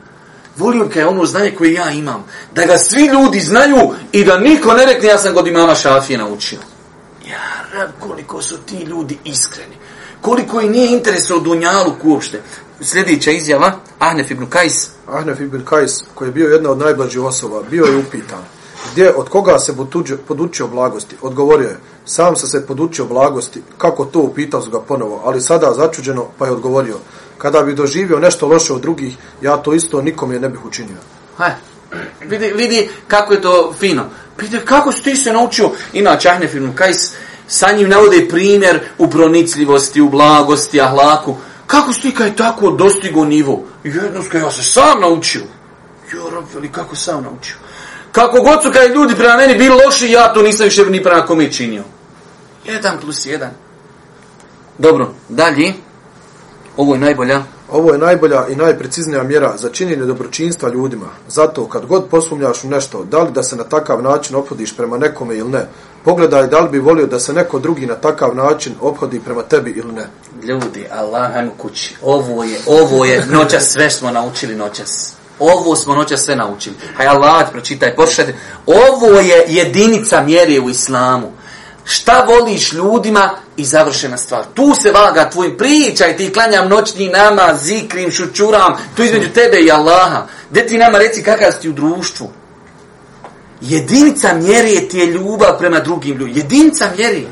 [0.57, 2.25] Volio je ono znanje koje ja imam.
[2.55, 6.19] Da ga svi ljudi znaju i da niko ne rekne ja sam god imama šafije
[6.19, 6.59] naučio.
[7.31, 9.77] Ja, rab, koliko su ti ljudi iskreni.
[10.21, 12.43] Koliko i nije interesno u Dunjalu uopšte
[12.85, 14.89] sljedeća izjava, Ahnef ibn Kajs.
[15.07, 18.45] Ahnef ibn Kajs, koji je bio jedna od najblađih osoba, bio je upitan.
[18.93, 19.75] Gdje, od koga se
[20.29, 21.17] podučio blagosti?
[21.23, 26.27] Odgovorio je, sam sam se podučio blagosti, kako to upitao ga ponovo, ali sada začuđeno,
[26.39, 26.97] pa je odgovorio,
[27.39, 30.97] kada bi doživio nešto loše od drugih, ja to isto nikom je ne bih učinio.
[31.37, 31.53] Haj,
[32.21, 34.05] vidi, vidi kako je to fino.
[34.39, 37.13] Vidi, kako si ti se naučio, inače Ahnef ibn Kajs,
[37.47, 41.37] sa njim navode primjer u pronicljivosti, u blagosti, ahlaku,
[41.73, 43.65] Kako si ti kaj tako dostigo nivo?
[43.85, 45.43] Jednostavno, ja se sam naučio.
[46.13, 47.57] Jo, veli, kako sam naučio?
[48.13, 51.27] Kako god su kaj ljudi prema meni bili loši, ja to nisam više ni prema
[51.27, 51.83] kome činio.
[52.65, 53.51] Jedan plus jedan.
[54.79, 55.73] Dobro, dalje.
[56.77, 57.43] Ovo je najbolja.
[57.71, 61.09] Ovo je najbolja i najpreciznija mjera za činjenje dobročinstva ljudima.
[61.29, 64.99] Zato, kad god posumljaš u nešto, da li da se na takav način opodiš prema
[64.99, 65.67] nekome ili ne,
[66.05, 69.71] pogledaj da li bi volio da se neko drugi na takav način obhodi prema tebi
[69.71, 70.07] ili ne.
[70.43, 71.97] Ljudi, Allah u kući.
[72.03, 75.15] Ovo je, ovo je, noćas sve smo naučili noćas.
[75.39, 76.77] Ovo smo noćas sve naučili.
[76.97, 78.35] Haj Allah, pročitaj, pošljajte.
[78.67, 81.33] Ovo je jedinica mjere u islamu.
[81.85, 84.45] Šta voliš ljudima i završena stvar.
[84.55, 89.71] Tu se vaga tvoj pričaj, ti klanjam noćni nama, zikrim, šučuram, tu između tebe i
[89.71, 90.27] Allaha.
[90.51, 92.31] Gdje ti nama reci kakav si u društvu?
[93.63, 96.39] Jedinica mjere ti je ljubav prema drugim ljudima.
[96.39, 97.23] Jedinica mjere.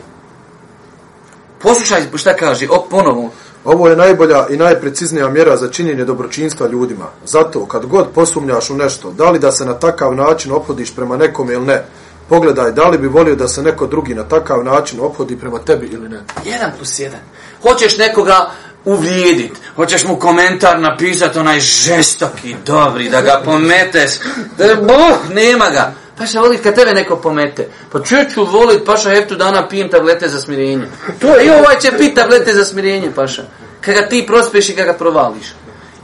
[1.62, 3.30] Poslušaj šta kaže, o ponovo.
[3.64, 7.06] Ovo je najbolja i najpreciznija mjera za činjenje dobročinstva ljudima.
[7.24, 11.16] Zato, kad god posumnjaš u nešto, da li da se na takav način ophodiš prema
[11.16, 11.84] nekome ili ne,
[12.28, 15.86] pogledaj da li bi volio da se neko drugi na takav način ophodi prema tebi
[15.86, 16.20] ili ne.
[16.44, 17.20] Jedan plus jedan.
[17.62, 18.50] Hoćeš nekoga
[18.84, 24.10] uvrijedit, hoćeš mu komentar napisati onaj žestoki, dobri, da ga pometeš,
[24.58, 25.92] da boh, nema ga.
[26.20, 27.68] Paša, voli kad tebe neko pomete.
[27.92, 30.88] Pa če ću volit, paša, heftu dana pijem tablete za smirenje.
[31.20, 33.42] To je, i ovaj će pit tablete za smirenje, paša.
[33.80, 35.54] Kad ga ti prospeš i kad ga provališ.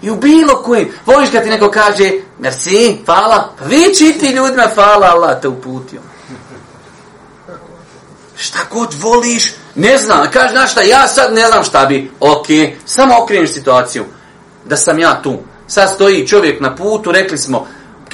[0.02, 4.70] I u bilo kojim, voliš kad ti neko kaže, merci, hvala, pa vi čiti ljudima,
[4.74, 6.00] hvala, Allah te uputio.
[8.36, 12.46] Šta god voliš, ne znam, Kaže, znaš šta, ja sad ne znam šta bi, ok,
[12.84, 14.04] samo okreniš situaciju,
[14.64, 15.38] da sam ja tu.
[15.66, 17.66] Sad stoji čovjek na putu, rekli smo,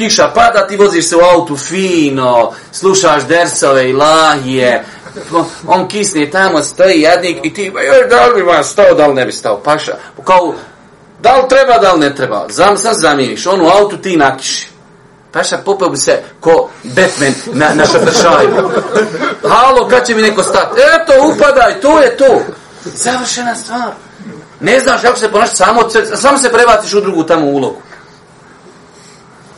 [0.02, 4.84] kiša pada, ti voziš se u autu fino, slušaš dersove i lahije,
[5.66, 9.26] on kisne tamo, stoji jadnik i ti, joj, da li bi stao, da li ne
[9.26, 9.92] bi stao, paša,
[10.24, 10.54] kao,
[11.20, 14.68] da li treba, da li ne treba, Zam, sad zamijeniš, on u autu ti nakiši.
[15.32, 18.70] Paša, popeo bi se ko Batman na, na šatršaju.
[19.48, 20.80] Halo, kad će mi neko stati?
[20.80, 22.40] Eto, upadaj, to je to.
[22.84, 23.90] Završena stvar.
[24.60, 25.80] Ne znaš kako se ponašati, samo,
[26.14, 27.82] samo se prebaciš u drugu tamo ulogu.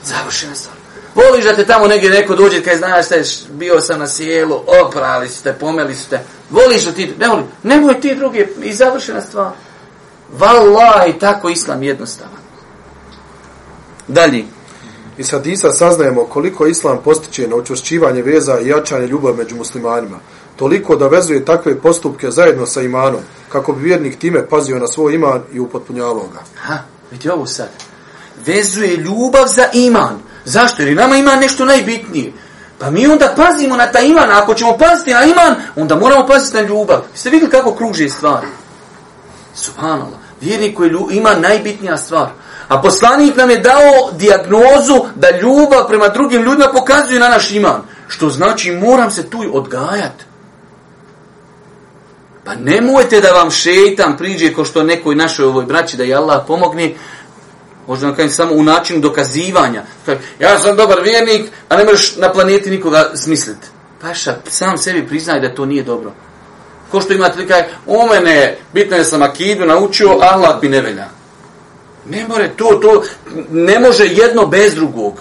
[0.05, 0.77] Završena stvar.
[1.15, 3.17] Voliš da te tamo negdje neko dođe kaj znaš da
[3.51, 6.21] bio sam na sjelu, oprali ste, pomeli ste.
[6.51, 9.51] Voliš da ti, ne volim, nemoj ti drugi i završena stvar.
[10.39, 12.45] Wallahi, tako islam jednostavan.
[14.09, 14.45] Dalje.
[15.19, 20.19] Iz hadisa saznajemo koliko islam postiče na učvršćivanje veza i jačanje ljubav među muslimanima.
[20.57, 25.15] Toliko da vezuje takve postupke zajedno sa imanom, kako bi vjernik time pazio na svoj
[25.15, 26.43] iman i upotpunjavao ga.
[26.57, 26.79] Ha,
[27.11, 27.94] vidi ovo sad.
[28.47, 30.19] Vezuje ljubav za iman.
[30.45, 30.83] Zašto?
[30.83, 32.33] Jer nama ima nešto najbitnije.
[32.79, 34.31] Pa mi onda pazimo na ta iman.
[34.31, 37.03] Ako ćemo paziti na iman, onda moramo paziti na ljubav.
[37.15, 38.47] Ste vidjeli kako kruže stvari?
[39.55, 40.19] Subhanallah.
[40.41, 42.29] Vjernik koji ima najbitnija stvar.
[42.69, 47.83] A poslanik nam je dao diagnozu da ljubav prema drugim ljudima pokazuje na naš iman.
[48.09, 50.25] Što znači moram se tu odgajati.
[52.45, 56.45] Pa nemojte da vam šeitan priđe ko što nekoj našoj ovoj braći da je Allah
[56.47, 56.95] pomogne,
[57.87, 59.83] možda kažem samo u načinu dokazivanja.
[60.39, 63.67] Ja sam dobar vjernik, a ne možeš na planeti nikoga smisliti.
[64.01, 66.13] Paša, sam sebi priznaj da to nije dobro.
[66.91, 70.81] Ko što imate li kaj, u mene, bitno je sam akidu naučio, Allah mi ne
[70.81, 71.09] velja.
[72.09, 73.03] Ne more to, to
[73.51, 75.21] ne može jedno bez drugog.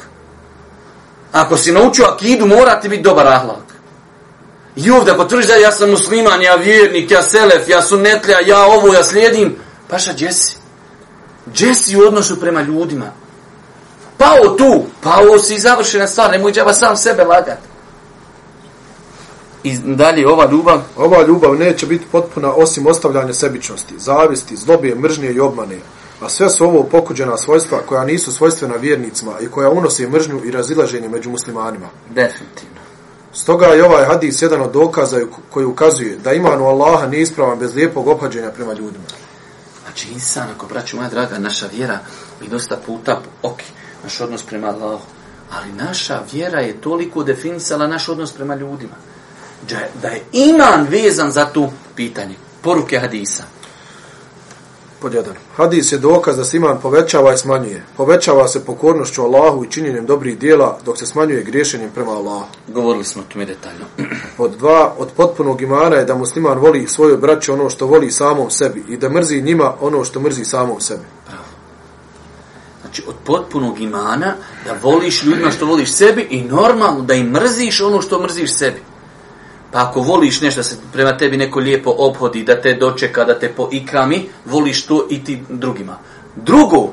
[1.32, 3.64] Ako si naučio akidu, mora ti biti dobar ahlak.
[4.76, 8.94] I ovdje potvrdiš da ja sam musliman, ja vjernik, ja selef, ja sunetlja, ja ovo,
[8.94, 9.56] ja slijedim.
[9.90, 10.63] Paša, gdje si?
[11.46, 13.12] Gdje si u odnosu prema ljudima?
[14.18, 17.58] Pao tu, pao si završena stvar, nemoj džaba sam sebe lagat.
[19.64, 20.82] I dalje, ova ljubav?
[20.98, 25.80] Ova ljubav neće biti potpuna osim ostavljanja sebičnosti, zavisti, zlobije, mržnje i obmane.
[26.22, 30.52] A sve su ovo pokuđena svojstva koja nisu svojstvena vjernicima i koja unose mržnju i
[30.52, 31.88] razilaženje među muslimanima.
[32.10, 32.80] Definitivno.
[33.34, 37.60] Stoga je ovaj hadis jedan od dokaza koji ukazuje da iman u Allaha nije ispravan
[37.60, 39.04] bez lijepog opađenja prema ljudima.
[39.94, 42.00] Znači, insan, ako braću moja draga, naša vjera
[42.42, 43.60] mi dosta puta, ok,
[44.04, 45.06] naš odnos prema Allahu,
[45.52, 48.96] ali naša vjera je toliko definisala naš odnos prema ljudima.
[50.02, 52.36] Da je iman vezan za tu pitanje.
[52.62, 53.44] Poruke hadisa.
[55.04, 55.36] Pod jedan.
[55.56, 57.84] Hadis je dokaz da se iman povećava i smanjuje.
[57.98, 62.46] Povećava se pokornošću Allahu i činjenjem dobrih dijela, dok se smanjuje griješenjem prema Allahu.
[62.68, 63.86] Govorili smo o tome detaljno.
[64.38, 64.94] Pod dva.
[64.98, 68.98] Od potpunog imana je da musliman voli svoje braće ono što voli samom sebi i
[68.98, 71.06] da mrzi njima ono što mrzi samom sebi.
[71.28, 71.44] Pravo.
[72.82, 74.36] Znači, od potpunog imana
[74.66, 78.82] da voliš ljudima što voliš sebi i normalno da im mrziš ono što mrziš sebi.
[79.74, 83.40] Pa ako voliš nešto da se prema tebi neko lijepo obhodi, da te dočeka, da
[83.40, 85.98] te poikrami, voliš to i ti drugima.
[86.36, 86.92] Drugo,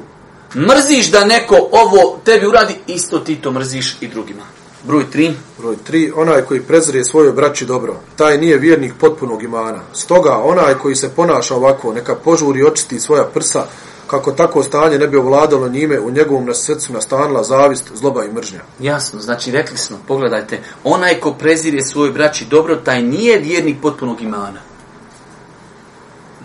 [0.55, 4.43] mrziš da neko ovo tebi uradi, isto ti to mrziš i drugima.
[4.85, 5.33] Broj tri.
[5.59, 9.81] Broj tri, onaj koji prezrije svoje braći dobro, taj nije vjernik potpunog imana.
[9.93, 13.67] Stoga, onaj koji se ponaša ovako, neka požuri očisti svoja prsa,
[14.11, 18.33] kako tako stanje ne bi ovladalo njime, u njegovom na srcu nastanila zavist, zloba i
[18.33, 18.61] mržnja.
[18.81, 24.21] Jasno, znači rekli smo, pogledajte, onaj ko prezire svoj braći dobro, taj nije vjernik potpunog
[24.21, 24.61] imana.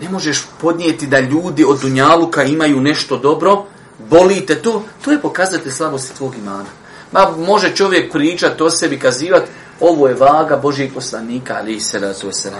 [0.02, 3.64] Ne možeš podnijeti da ljudi od Dunjaluka imaju nešto dobro,
[4.10, 6.70] bolite to, to je pokazate slabosti tvog imana.
[7.12, 9.50] Ma može čovjek pričati o sebi, kazivati,
[9.80, 12.52] ovo je vaga Božijeg poslanika, ali i se razuje se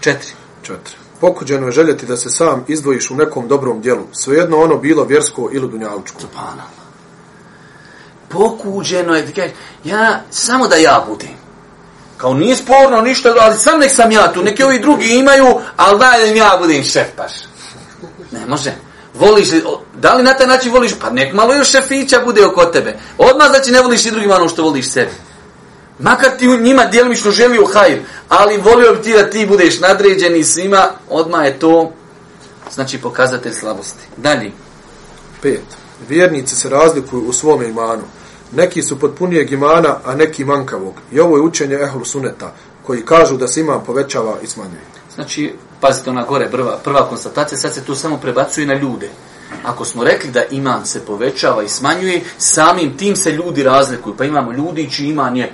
[0.00, 0.32] Četiri.
[0.62, 1.05] Četiri.
[1.20, 5.50] Pokuđeno je željeti da se sam izdvojiš u nekom dobrom dijelu, svejedno ono bilo vjersko
[5.52, 6.20] ili dunjalučko.
[6.20, 6.62] Subhana.
[8.28, 9.52] Pokuđeno je, kaj,
[9.84, 11.36] ja, samo da ja budem.
[12.16, 15.98] Kao nije sporno ništa, ali sam nek sam ja tu, neki ovi drugi imaju, ali
[15.98, 17.32] daj da ja budem šef paš.
[18.32, 18.72] Ne može.
[19.14, 19.62] Voliš li,
[19.94, 20.92] da li na taj način voliš?
[21.00, 22.98] Pa nek malo još šefića bude oko tebe.
[23.18, 25.12] Odmah znači ne voliš i drugima ono što voliš sebi.
[25.98, 30.44] Makar ti njima djelimično želio hajr, ali volio bi ti da ti budeš nadređen i
[30.44, 31.92] svima, odmah je to
[32.74, 34.04] znači pokazatelj slabosti.
[34.16, 34.52] Dalje.
[35.42, 35.64] Pet.
[36.08, 38.02] Vjernici se razlikuju u svom imanu.
[38.52, 40.94] Neki su potpunijeg imana, a neki mankavog.
[41.12, 44.80] I ovo je učenje ehlu suneta, koji kažu da se iman povećava i smanjuje.
[45.14, 49.10] Znači, pazite ona gore, prva, prva konstatacija, sad se tu samo prebacuje na ljude.
[49.64, 54.16] Ako smo rekli da iman se povećava i smanjuje, samim tim se ljudi razlikuju.
[54.16, 55.52] Pa imamo ljudi čiji iman je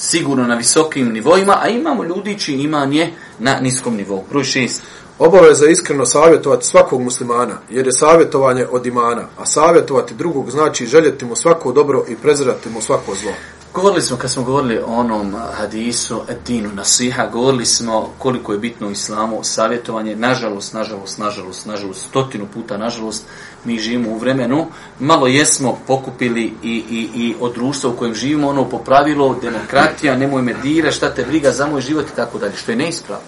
[0.00, 4.24] sigurno na visokim nivoima, a imamo ljudi čiji iman je na niskom nivou.
[4.30, 4.82] Broj šest.
[5.18, 10.86] Obaveza je iskreno savjetovati svakog muslimana, jer je savjetovanje od imana, a savjetovati drugog znači
[10.86, 13.32] željeti mu svako dobro i prezirati mu svako zlo.
[13.74, 18.88] Govorili smo, kad smo govorili o onom hadisu, dinu nasiha, govorili smo koliko je bitno
[18.88, 23.24] u islamu savjetovanje, nažalost, nažalost, nažalost, nažalost, stotinu puta, nažalost,
[23.64, 24.66] mi živimo u vremenu,
[24.98, 30.16] malo jesmo pokupili i, i, i od društva u kojem živimo, ono po pravilu, demokratija,
[30.16, 33.26] nemoj me dira, šta te briga za moj život i tako dalje, što je neispravno.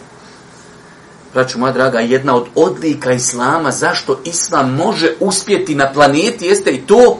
[1.34, 6.80] Braću moja draga, jedna od odlika islama, zašto islam može uspjeti na planeti, jeste i
[6.80, 7.18] to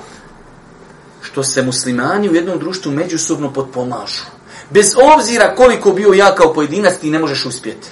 [1.31, 4.23] što se muslimani u jednom društvu međusobno potpomažu.
[4.71, 7.89] Bez obzira koliko bio ja kao pojedinac, ti ne možeš uspjeti.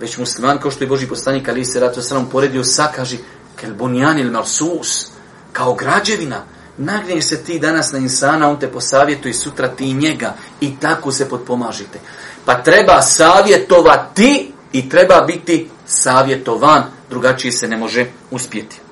[0.00, 3.16] Već musliman, kao što je Boži poslanik, ali se ratu sram poredio sa, kaže,
[3.56, 5.06] kel bunjan il malsus,
[5.52, 6.44] kao građevina,
[6.78, 11.12] nagneš se ti danas na insana, on te posavjetuje i sutra ti njega i tako
[11.12, 11.98] se potpomažite.
[12.44, 18.83] Pa treba savjetovati i treba biti savjetovan, drugačije se ne može uspjeti.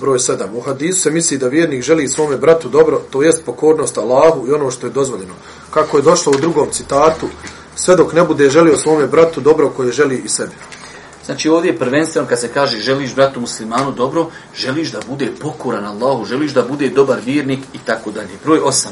[0.00, 0.44] Broj 7.
[0.54, 4.52] U hadisu se misli da vjernik želi svome bratu dobro, to jest pokornost Allahu i
[4.52, 5.34] ono što je dozvoljeno.
[5.70, 7.26] Kako je došlo u drugom citatu,
[7.74, 10.54] sve dok ne bude želio svome bratu dobro koje želi i sebi.
[11.26, 15.84] Znači ovdje je prvenstveno kad se kaže želiš bratu muslimanu dobro, želiš da bude pokoran
[15.84, 18.30] Allahu, želiš da bude dobar vjernik i tako dalje.
[18.44, 18.86] Broj 8.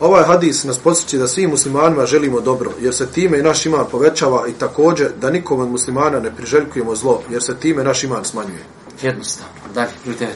[0.00, 3.86] Ovaj hadis nas podsjeća da svim muslimanima želimo dobro, jer se time i naš iman
[3.90, 8.24] povećava i također da nikom od muslimana ne priželjkujemo zlo, jer se time naš iman
[8.24, 8.64] smanjuje.
[9.02, 9.54] Jednostavno.
[9.74, 10.26] Dalje, broj 9.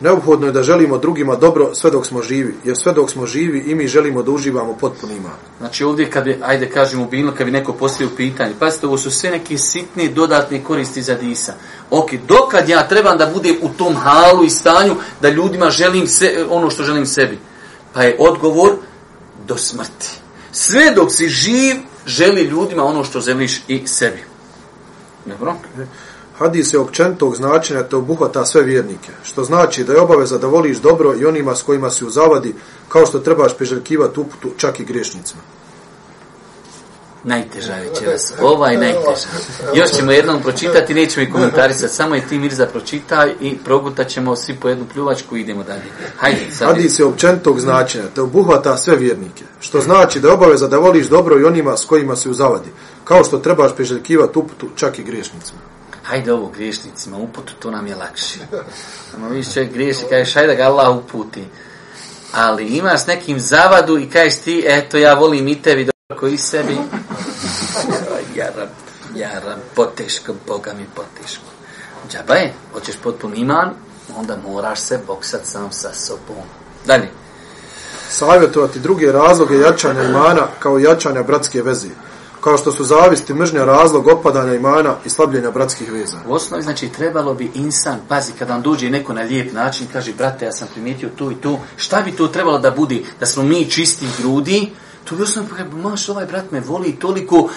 [0.00, 3.58] Neophodno je da želimo drugima dobro sve dok smo živi, jer sve dok smo živi
[3.58, 5.36] i mi želimo da uživamo potpuni iman.
[5.58, 9.10] Znači ovdje kad bi, ajde kažemo bilo, kad bi neko postavio pitanje, pazite, ovo su
[9.10, 11.54] sve neke sitne dodatne koristi za disa.
[11.90, 16.46] Ok, dokad ja trebam da budem u tom halu i stanju da ljudima želim se,
[16.50, 17.38] ono što želim sebi?
[17.92, 18.72] Pa je odgovor
[19.46, 20.08] do smrti.
[20.52, 24.22] Sve dok si živ, želi ljudima ono što želiš i sebi.
[25.26, 25.54] Dobro?
[26.40, 30.78] Hadis je općentog značenja te obuhvata sve vjernike, što znači da je obaveza da voliš
[30.78, 32.54] dobro i onima s kojima si u zavadi,
[32.88, 35.40] kao što trebaš priželjkivati uputu čak i griješnicima.
[37.24, 38.32] Najteža večeras.
[38.42, 39.28] Ova je najteža.
[39.74, 41.94] Još ćemo jednom pročitati, nećemo i komentarisati.
[41.94, 45.84] Samo je ti Mirza pročitaj i progutat ćemo svi po jednu pljuvačku i idemo dalje.
[46.16, 46.68] Hajde, sad.
[46.68, 51.06] Hadis je općentog značenja te obuhvata sve vjernike, što znači da je obaveza da voliš
[51.06, 52.68] dobro i onima s kojima si u zavadi,
[53.04, 55.79] kao što trebaš priželjkivati uputu čak i griješnicima.
[56.10, 58.38] Hajde ovo griješnicima uputu, to nam je lakše.
[59.10, 61.44] Samo viš čovjek griješi, kažeš hajde ga Allah uputi.
[62.32, 66.76] Ali imaš nekim zavadu i kažeš ti, eto ja volim i tebi doko i sebi.
[68.36, 68.68] jaram,
[69.14, 71.44] jaram, poteško, Boga mi poteško.
[72.10, 73.70] Džaba je, hoćeš potpun iman,
[74.16, 76.44] onda moraš se boksat sam sa sobom.
[76.86, 77.10] Dalje.
[78.08, 81.88] Savjetovati druge razloge jačanja imana kao jačanja bratske veze
[82.40, 86.16] kao što su zavisti, mržnja, razlog, opadanja imana i slabljenja bratskih veza.
[86.26, 90.12] U osnovi, znači, trebalo bi insan, pazi, kada vam dođe neko na lijep način, kaže,
[90.12, 93.42] brate, ja sam primijetio tu i tu, šta bi to trebalo da budi, da smo
[93.42, 94.70] mi čisti grudi,
[95.04, 97.48] to bi osnovi, pa, maš, ovaj brat me voli toliko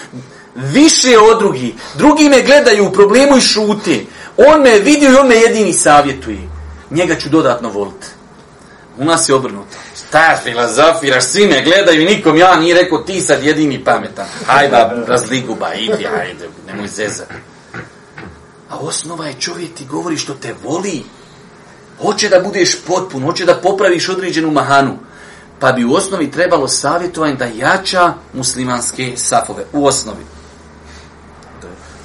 [0.54, 1.74] više od drugi.
[1.94, 4.06] Drugi me gledaju u problemu i šuti.
[4.36, 6.48] On me vidio i on me jedini savjetuje.
[6.90, 8.06] Njega ću dodatno voliti.
[8.98, 9.76] U nas je obrnuto.
[10.08, 14.26] Šta filozofiraš, svi me gledaju i nikom ja nije rekao ti sad jedini pametan.
[14.46, 17.28] Hajde, razliguba, idi, hajde, nemoj zezat.
[18.70, 21.02] A osnova je čovjek ti govori što te voli.
[22.02, 24.98] Hoće da budeš potpun, hoće da popraviš određenu mahanu.
[25.58, 29.64] Pa bi u osnovi trebalo savjetovanje da jača muslimanske safove.
[29.72, 30.24] U osnovi.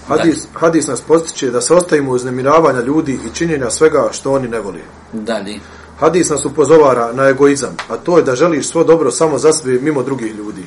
[0.07, 4.59] Hadis, hadis nas postiče da se ostavimo uznemiravanja ljudi i činjenja svega što oni ne
[4.59, 4.83] voli.
[5.13, 5.59] Dalje.
[5.99, 9.79] Hadis nas upozovara na egoizam, a to je da želiš svo dobro samo za sebe
[9.81, 10.63] mimo drugih ljudi.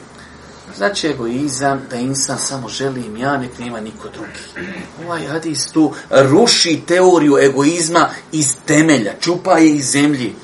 [0.76, 4.68] Znači egoizam da insan samo želi im ja, nek nema niko drugi.
[5.04, 10.34] Ovaj hadis tu ruši teoriju egoizma iz temelja, čupa je iz zemlji.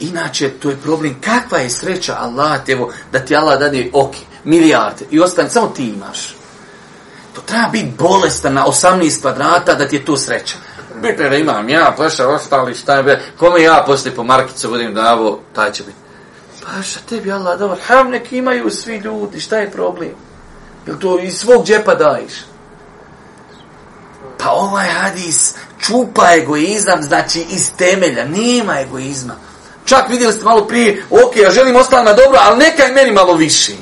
[0.00, 1.16] Inače, to je problem.
[1.20, 5.88] Kakva je sreća Allah, evo, da ti Allah dade ok, milijarde i ostane, samo ti
[5.88, 6.36] imaš.
[7.32, 10.56] To treba biti bolestan na 18 kvadrata da ti je to sreća.
[11.02, 15.40] Bitno da imam ja, paša, ostali šta je, kome ja poslije po markicu budem davo,
[15.54, 15.98] taj će biti.
[16.64, 20.12] Paša, tebi Allah dao, ham nek imaju svi ljudi, šta je problem?
[20.86, 22.32] Jel to iz svog džepa daješ?
[24.38, 29.34] Pa ovaj hadis čupa egoizam, znači iz temelja, nema egoizma.
[29.84, 33.12] Čak vidjeli ste malo prije, ok, ja želim ostati na dobro, ali neka je meni
[33.12, 33.72] malo više.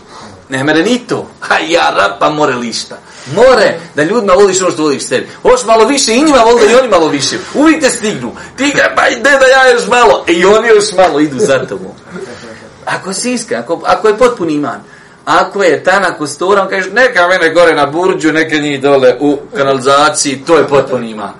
[0.49, 1.27] Ne mere ni to.
[1.41, 2.99] Ha, ja rapa more lišta.
[3.35, 5.29] More da ljudima voliš ono što voliš sebi.
[5.43, 7.37] Hoš malo više i njima voli da i oni malo više.
[7.55, 8.33] Uvijek te stignu.
[8.57, 10.25] Ti ga, pa ide da ja još malo.
[10.29, 11.93] E, I oni još malo idu za tobom.
[12.85, 14.81] Ako si iskren, ako, ako je potpuni iman,
[15.25, 19.39] ako je tanak u storom, kažeš, neka mene gore na burđu, neka njih dole u
[19.57, 21.33] kanalizaciji, to je potpuni iman.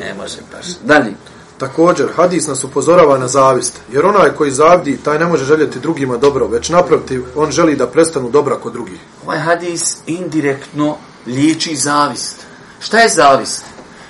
[0.00, 0.66] Ne može baš.
[0.82, 1.29] Dalje.
[1.60, 6.16] Također, hadis nas upozorava na zavist, jer onaj koji zavdi, taj ne može željeti drugima
[6.16, 8.98] dobro, već naprotiv, on želi da prestanu dobra kod drugih.
[9.26, 10.96] Ovaj hadis indirektno
[11.26, 12.36] liječi zavist.
[12.80, 13.64] Šta je zavist?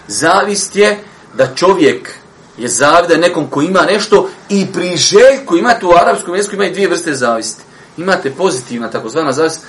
[0.08, 0.98] Zavist je
[1.34, 2.14] da čovjek
[2.58, 6.88] je zavida nekom ko ima nešto i pri željku, imate u arapskom jeziku, ima dvije
[6.88, 7.62] vrste zavisti.
[7.96, 9.60] Imate pozitivna, takozvana zavist,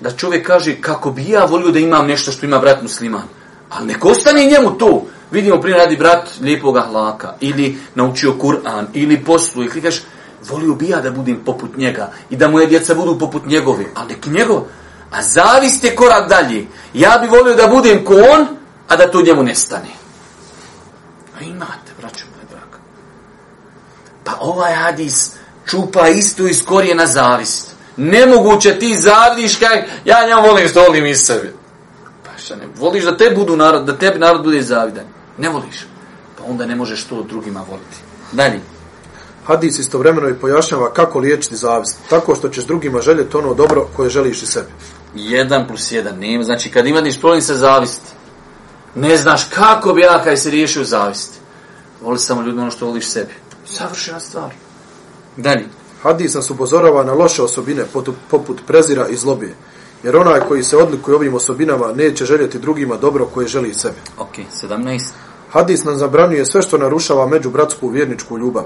[0.00, 3.28] da čovjek kaže kako bi ja volio da imam nešto što ima brat musliman.
[3.70, 5.06] Ali nek ostane njemu to.
[5.30, 9.68] Vidimo primjer radi brat lijepog ahlaka ili naučio Kur'an ili posluje.
[9.76, 10.02] i kažeš,
[10.48, 13.84] volio bi ja da budem poput njega i da moje djeca budu poput njegove.
[13.94, 14.62] Ali nek njegov.
[15.10, 16.66] A zavist je korak dalje.
[16.94, 18.46] Ja bi volio da budem ko on,
[18.88, 19.88] a da to njemu nestane.
[21.40, 22.78] A imate, braću moj draga.
[24.24, 25.32] Pa ovaj hadis
[25.70, 27.76] čupa isto iz korijena zavist.
[27.96, 31.52] Nemoguće ti zavidiš kaj ja njemu volim što volim iz sebe.
[32.24, 35.15] Pa šta ne, voliš da te budu narod, da tebi narod bude zavidan.
[35.38, 35.86] Ne voliš.
[36.38, 37.96] Pa onda ne možeš to drugima voliti.
[38.32, 38.60] Dalje.
[39.46, 44.10] Hadis istovremeno i pojašnjava kako liječiti zavist, tako što ćeš drugima željeti ono dobro koje
[44.10, 44.68] želiš i sebi.
[45.14, 46.44] 1 plus 1 nema.
[46.44, 48.12] Znači, kad imaš problem sa zavisti,
[48.94, 51.38] ne znaš kako bi ja kaj se riješio zavisti.
[52.02, 53.32] Voli samo ljudima ono što voliš sebi.
[53.66, 54.54] Savršena stvar.
[55.36, 55.66] Dalje.
[56.02, 57.84] Hadis nas upozorava na loše osobine
[58.30, 59.54] poput, prezira i zlobije,
[60.02, 63.96] jer onaj koji se odlikuje ovim osobinama neće željeti drugima dobro koje želi i sebi.
[64.18, 65.00] Ok, 17.
[65.56, 68.64] Hadis nam zabranjuje sve što narušava međubratsku vjerničku ljubav.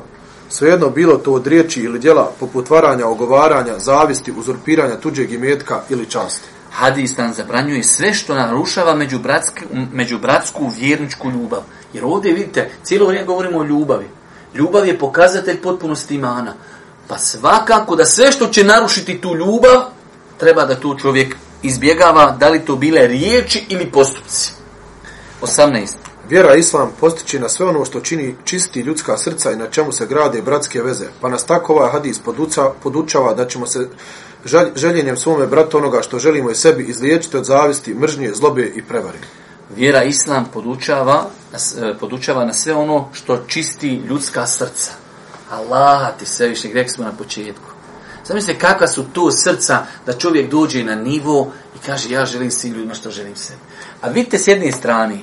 [0.49, 6.07] Svejedno bilo to od riječi ili djela poput varanja, ogovaranja, zavisti, uzurpiranja tuđeg imetka ili
[6.07, 6.49] časti.
[6.71, 9.61] Hadis nam zabranjuje sve što narušava međubratsku,
[9.93, 11.61] međubratsku vjerničku ljubav.
[11.93, 14.07] Jer ovdje vidite, cijelo vrijeme govorimo o ljubavi.
[14.55, 16.55] Ljubav je pokazatelj potpunosti imana.
[17.09, 19.83] Pa svakako da sve što će narušiti tu ljubav,
[20.39, 24.53] treba da tu čovjek izbjegava, da li to bile riječi ili postupci.
[25.43, 26.00] 18.
[26.29, 30.07] Vjera islam postiče na sve ono što čini čisti ljudska srca i na čemu se
[30.07, 31.07] grade bratske veze.
[31.21, 33.89] Pa nas tako ovaj hadis poduca, podučava da ćemo se
[34.75, 39.19] željenjem svome bratu onoga što želimo i sebi izliječiti od zavisti, mržnje, zlobe i prevari.
[39.77, 44.91] Vjera islam podučava, e, podučava na sve ono što čisti ljudska srca.
[45.51, 47.71] Allah ti sve više, rekli smo na početku.
[48.27, 52.73] Zamislite kakva su to srca da čovjek dođe na nivo i kaže ja želim svim
[52.73, 53.61] ljudima što želim sebi.
[54.01, 55.19] A vidite s jedne strane,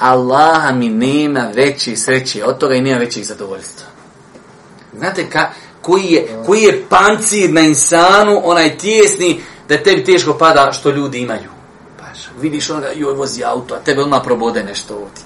[0.00, 3.86] Allaha mi nema veći sreći od toga i nema većeg zadovoljstva.
[4.98, 5.50] Znate ka,
[5.82, 11.18] koji, je, koji je pancir na insanu, onaj tjesni, da tebi teško pada što ljudi
[11.18, 11.50] imaju.
[11.98, 15.24] Paš, vidiš onoga, joj, vozi auto, a tebe odmah probode nešto ovdje.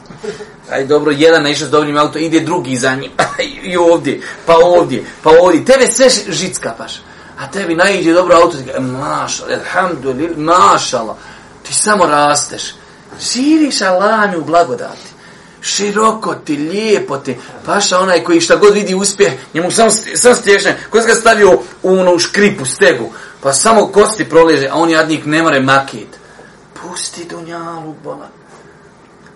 [0.70, 3.10] Aj dobro, jedan naišao s dobrim auto, ide drugi za njim,
[3.70, 5.64] i ovdje, pa ovdje, pa ovdje.
[5.64, 7.02] Tebe sve žicka, paš.
[7.38, 11.16] A tebi naiđe dobro auto, ti mašala, alhamdulillah, mašala.
[11.62, 12.74] Ti samo rasteš.
[13.20, 15.14] Širiš Allah u blagodati.
[15.64, 17.36] Široko ti, lijepo ti.
[17.66, 20.78] Paša onaj koji šta god vidi uspjeh, njemu sam, sam stješne.
[20.90, 21.52] Ko se ga stavio
[21.82, 26.08] u onu škripu, stegu, pa samo kosti proleže, a on jadnik ne more makit.
[26.82, 28.28] Pusti dunjalu, bolan.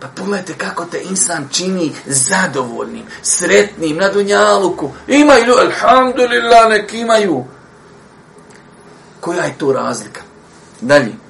[0.01, 4.91] Pa pogledajte kako te insan čini zadovoljnim, sretnim na dunjaluku.
[5.07, 7.45] Imaju, alhamdulillah, nek imaju.
[9.21, 10.21] Koja je to razlika?
[10.81, 11.28] Dalje.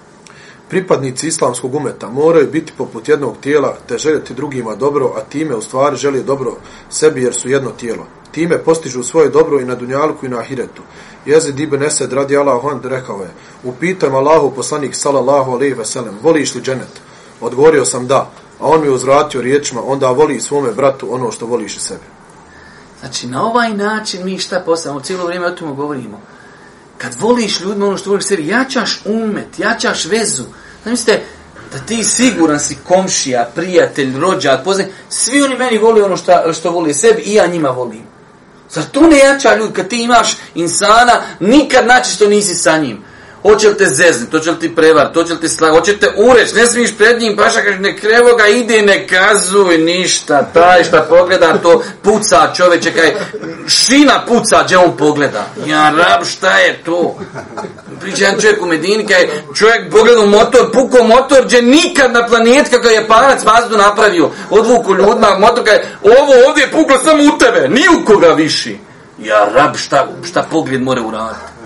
[0.68, 5.62] Pripadnici islamskog umeta moraju biti poput jednog tijela te željeti drugima dobro, a time u
[5.62, 6.56] stvari želje dobro
[6.90, 8.06] sebi jer su jedno tijelo.
[8.30, 10.82] Time postižu svoje dobro i na dunjalku i na ahiretu.
[11.26, 13.30] Jezid ibn Esed radi Allah on rekao je,
[13.64, 17.00] upitam Allahu poslanik sallallahu alaihi ve sellem, voliš li dženet?
[17.40, 21.76] Odgovorio sam da, a on mi uzvratio riječima, onda voli svome bratu ono što voliš
[21.76, 22.04] i sebi.
[23.00, 26.20] Znači, na ovaj način mi šta postavljamo, cijelo vrijeme o tome govorimo
[26.98, 30.44] kad voliš ljudima ono što voliš sebi, jačaš umet, jačaš vezu.
[30.84, 31.22] Zamislite,
[31.72, 36.70] da ti siguran si komšija, prijatelj, rođak, poznaj, svi oni meni voli ono što, što
[36.70, 38.02] voli sebi i ja njima volim.
[38.70, 43.04] Zar to ne jača ljudi kad ti imaš insana, nikad naći što nisi sa njim.
[43.42, 46.52] Hoće li te zeznit, hoće li ti prevar, hoće li ti slag, hoće te ureć,
[46.52, 51.06] ne smiješ pred njim, paša kaže, ne krevo ga, ide, ne kazuj ništa, taj šta
[51.08, 53.14] pogleda, to puca čoveče, kaj,
[53.68, 55.46] šina puca, gdje on pogleda.
[55.66, 57.18] Ja, rab, šta je to?
[58.00, 62.68] Priča jedan čovjek u Medini, kaj, čovjek pogleda motor, puko motor, gdje nikad na planet,
[62.70, 67.38] kako je panac vazdu napravio, odvuku ljudima, motor, kaj, ovo ovdje je puklo samo u
[67.38, 68.78] tebe, ni u koga viši.
[69.18, 71.57] Ja, rab, šta, šta pogled more uraditi?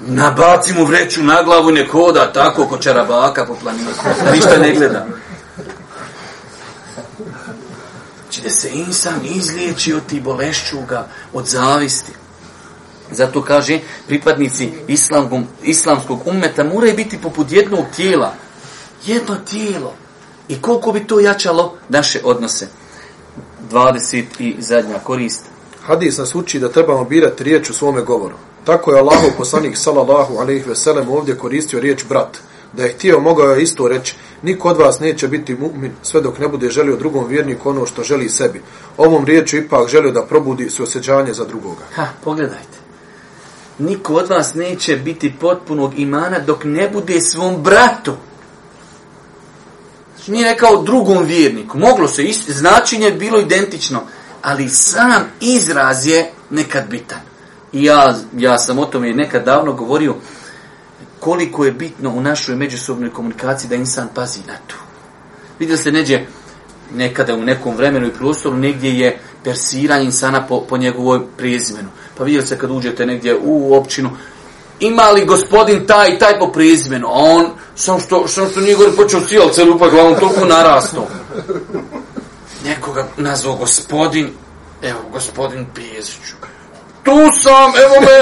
[0.00, 3.90] Nabaci mu vreću na glavu, nek hoda tako ko čarabaka po planinu.
[4.32, 5.06] Ništa ne gleda.
[8.22, 12.12] Znači da se insan izliječi od ti bolešćuga, od zavisti.
[13.10, 18.34] Zato kaže, pripadnici islamskog, islamskog umeta moraju biti poput jednog tijela.
[19.06, 19.94] Jedno tijelo.
[20.48, 22.68] I koliko bi to jačalo naše odnose.
[23.70, 25.44] 20 i zadnja korist.
[25.82, 28.34] Hadis nas uči da trebamo birati riječ u svome govoru.
[28.66, 32.38] Tako je Allahov poslanik sallallahu alejhi ve sellem ovdje koristio riječ brat.
[32.72, 36.38] Da je htio mogao je isto reći, niko od vas neće biti mu'min sve dok
[36.38, 38.62] ne bude želio drugom vjerniku ono što želi sebi.
[38.96, 41.84] Ovom riječu ipak želio da probudi suosjećanje za drugoga.
[41.94, 42.78] Ha, pogledajte.
[43.78, 48.14] Niko od vas neće biti potpunog imana dok ne bude svom bratu.
[50.16, 51.78] Znači, nije rekao drugom vjerniku.
[51.78, 54.00] Moglo se, ist, značenje je bilo identično.
[54.42, 57.35] Ali sam izraz je nekad bitan.
[57.72, 60.14] I ja, ja sam o tome nekad davno govorio
[61.20, 64.74] koliko je bitno u našoj međusobnoj komunikaciji da insan pazi na to.
[65.58, 66.20] Vidjeli ste neđe
[66.94, 71.88] nekada u nekom vremenu i prostoru negdje je persiranje insana po, po njegovoj prezimenu.
[72.18, 74.10] Pa vidjeli ste kad uđete negdje u općinu,
[74.80, 78.76] ima li gospodin taj i taj po prezimenu, a on, sam što, sam što nije
[78.76, 81.08] gore počeo sijal celu pa glavom, toliko narasto.
[82.64, 84.30] Nekoga nazvao gospodin,
[84.82, 86.35] evo, gospodin Pijeziću
[87.06, 88.18] tu sam, evo me,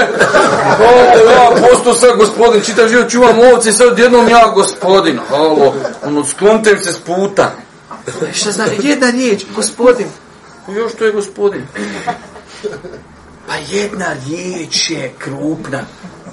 [0.77, 5.73] halo, ja posto sad gospodin, čitav život čuvam ovce, sad jednom ja gospodin, halo,
[6.03, 7.51] ono, sklontem se s puta.
[8.33, 10.07] Šta zna, jedna riječ, gospodin.
[10.67, 11.67] Još to je gospodin.
[13.47, 15.81] Pa jedna riječ je krupna.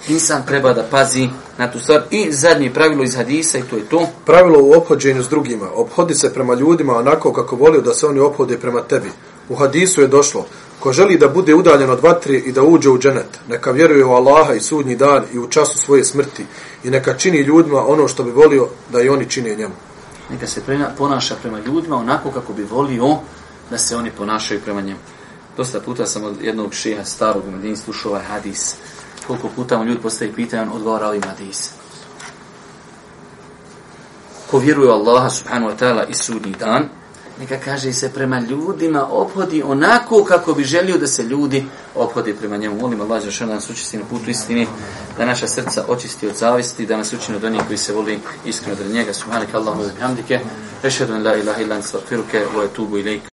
[0.08, 1.28] Insan treba da pazi
[1.58, 2.02] na tu stvar.
[2.10, 4.08] I zadnje pravilo iz hadisa i to je to.
[4.26, 5.66] Pravilo u obhođenju s drugima.
[5.74, 9.10] Obhodi se prema ljudima onako kako volio da se oni obhode prema tebi.
[9.48, 10.46] U hadisu je došlo,
[10.82, 14.12] Ko želi da bude udaljen od vatre i da uđe u dženet, neka vjeruje u
[14.12, 16.46] Allaha i sudnji dan i u času svoje smrti
[16.84, 19.74] i neka čini ljudima ono što bi volio da i oni čine njemu.
[20.30, 23.16] Neka se prena, ponaša prema ljudima onako kako bi volio
[23.70, 24.98] da se oni ponašaju prema njemu.
[25.56, 28.76] Dosta puta sam od jednog šeha starog u Medini slušao ovaj hadis.
[29.26, 31.70] Koliko puta mu ljudi postaje pitanje, on odgovara ovim hadis.
[34.50, 36.88] Ko vjeruje u Allaha subhanahu wa ta'ala i sudnji dan,
[37.40, 41.64] neka kaže se prema ljudima ophodi onako kako bi želio da se ljudi
[41.94, 42.80] obhode prema njemu.
[42.80, 44.66] Molim Allah za da nas učisti na putu istini,
[45.18, 48.76] da naša srca očisti od zavisti, da nas učini od onih koji se voli iskreno
[48.84, 49.14] od njega.
[49.14, 50.40] Subhanak Allahumma wa bihamdike,
[50.84, 53.22] ešhedu an la ilaha illa anta astaghfiruka wa atubu ilaik.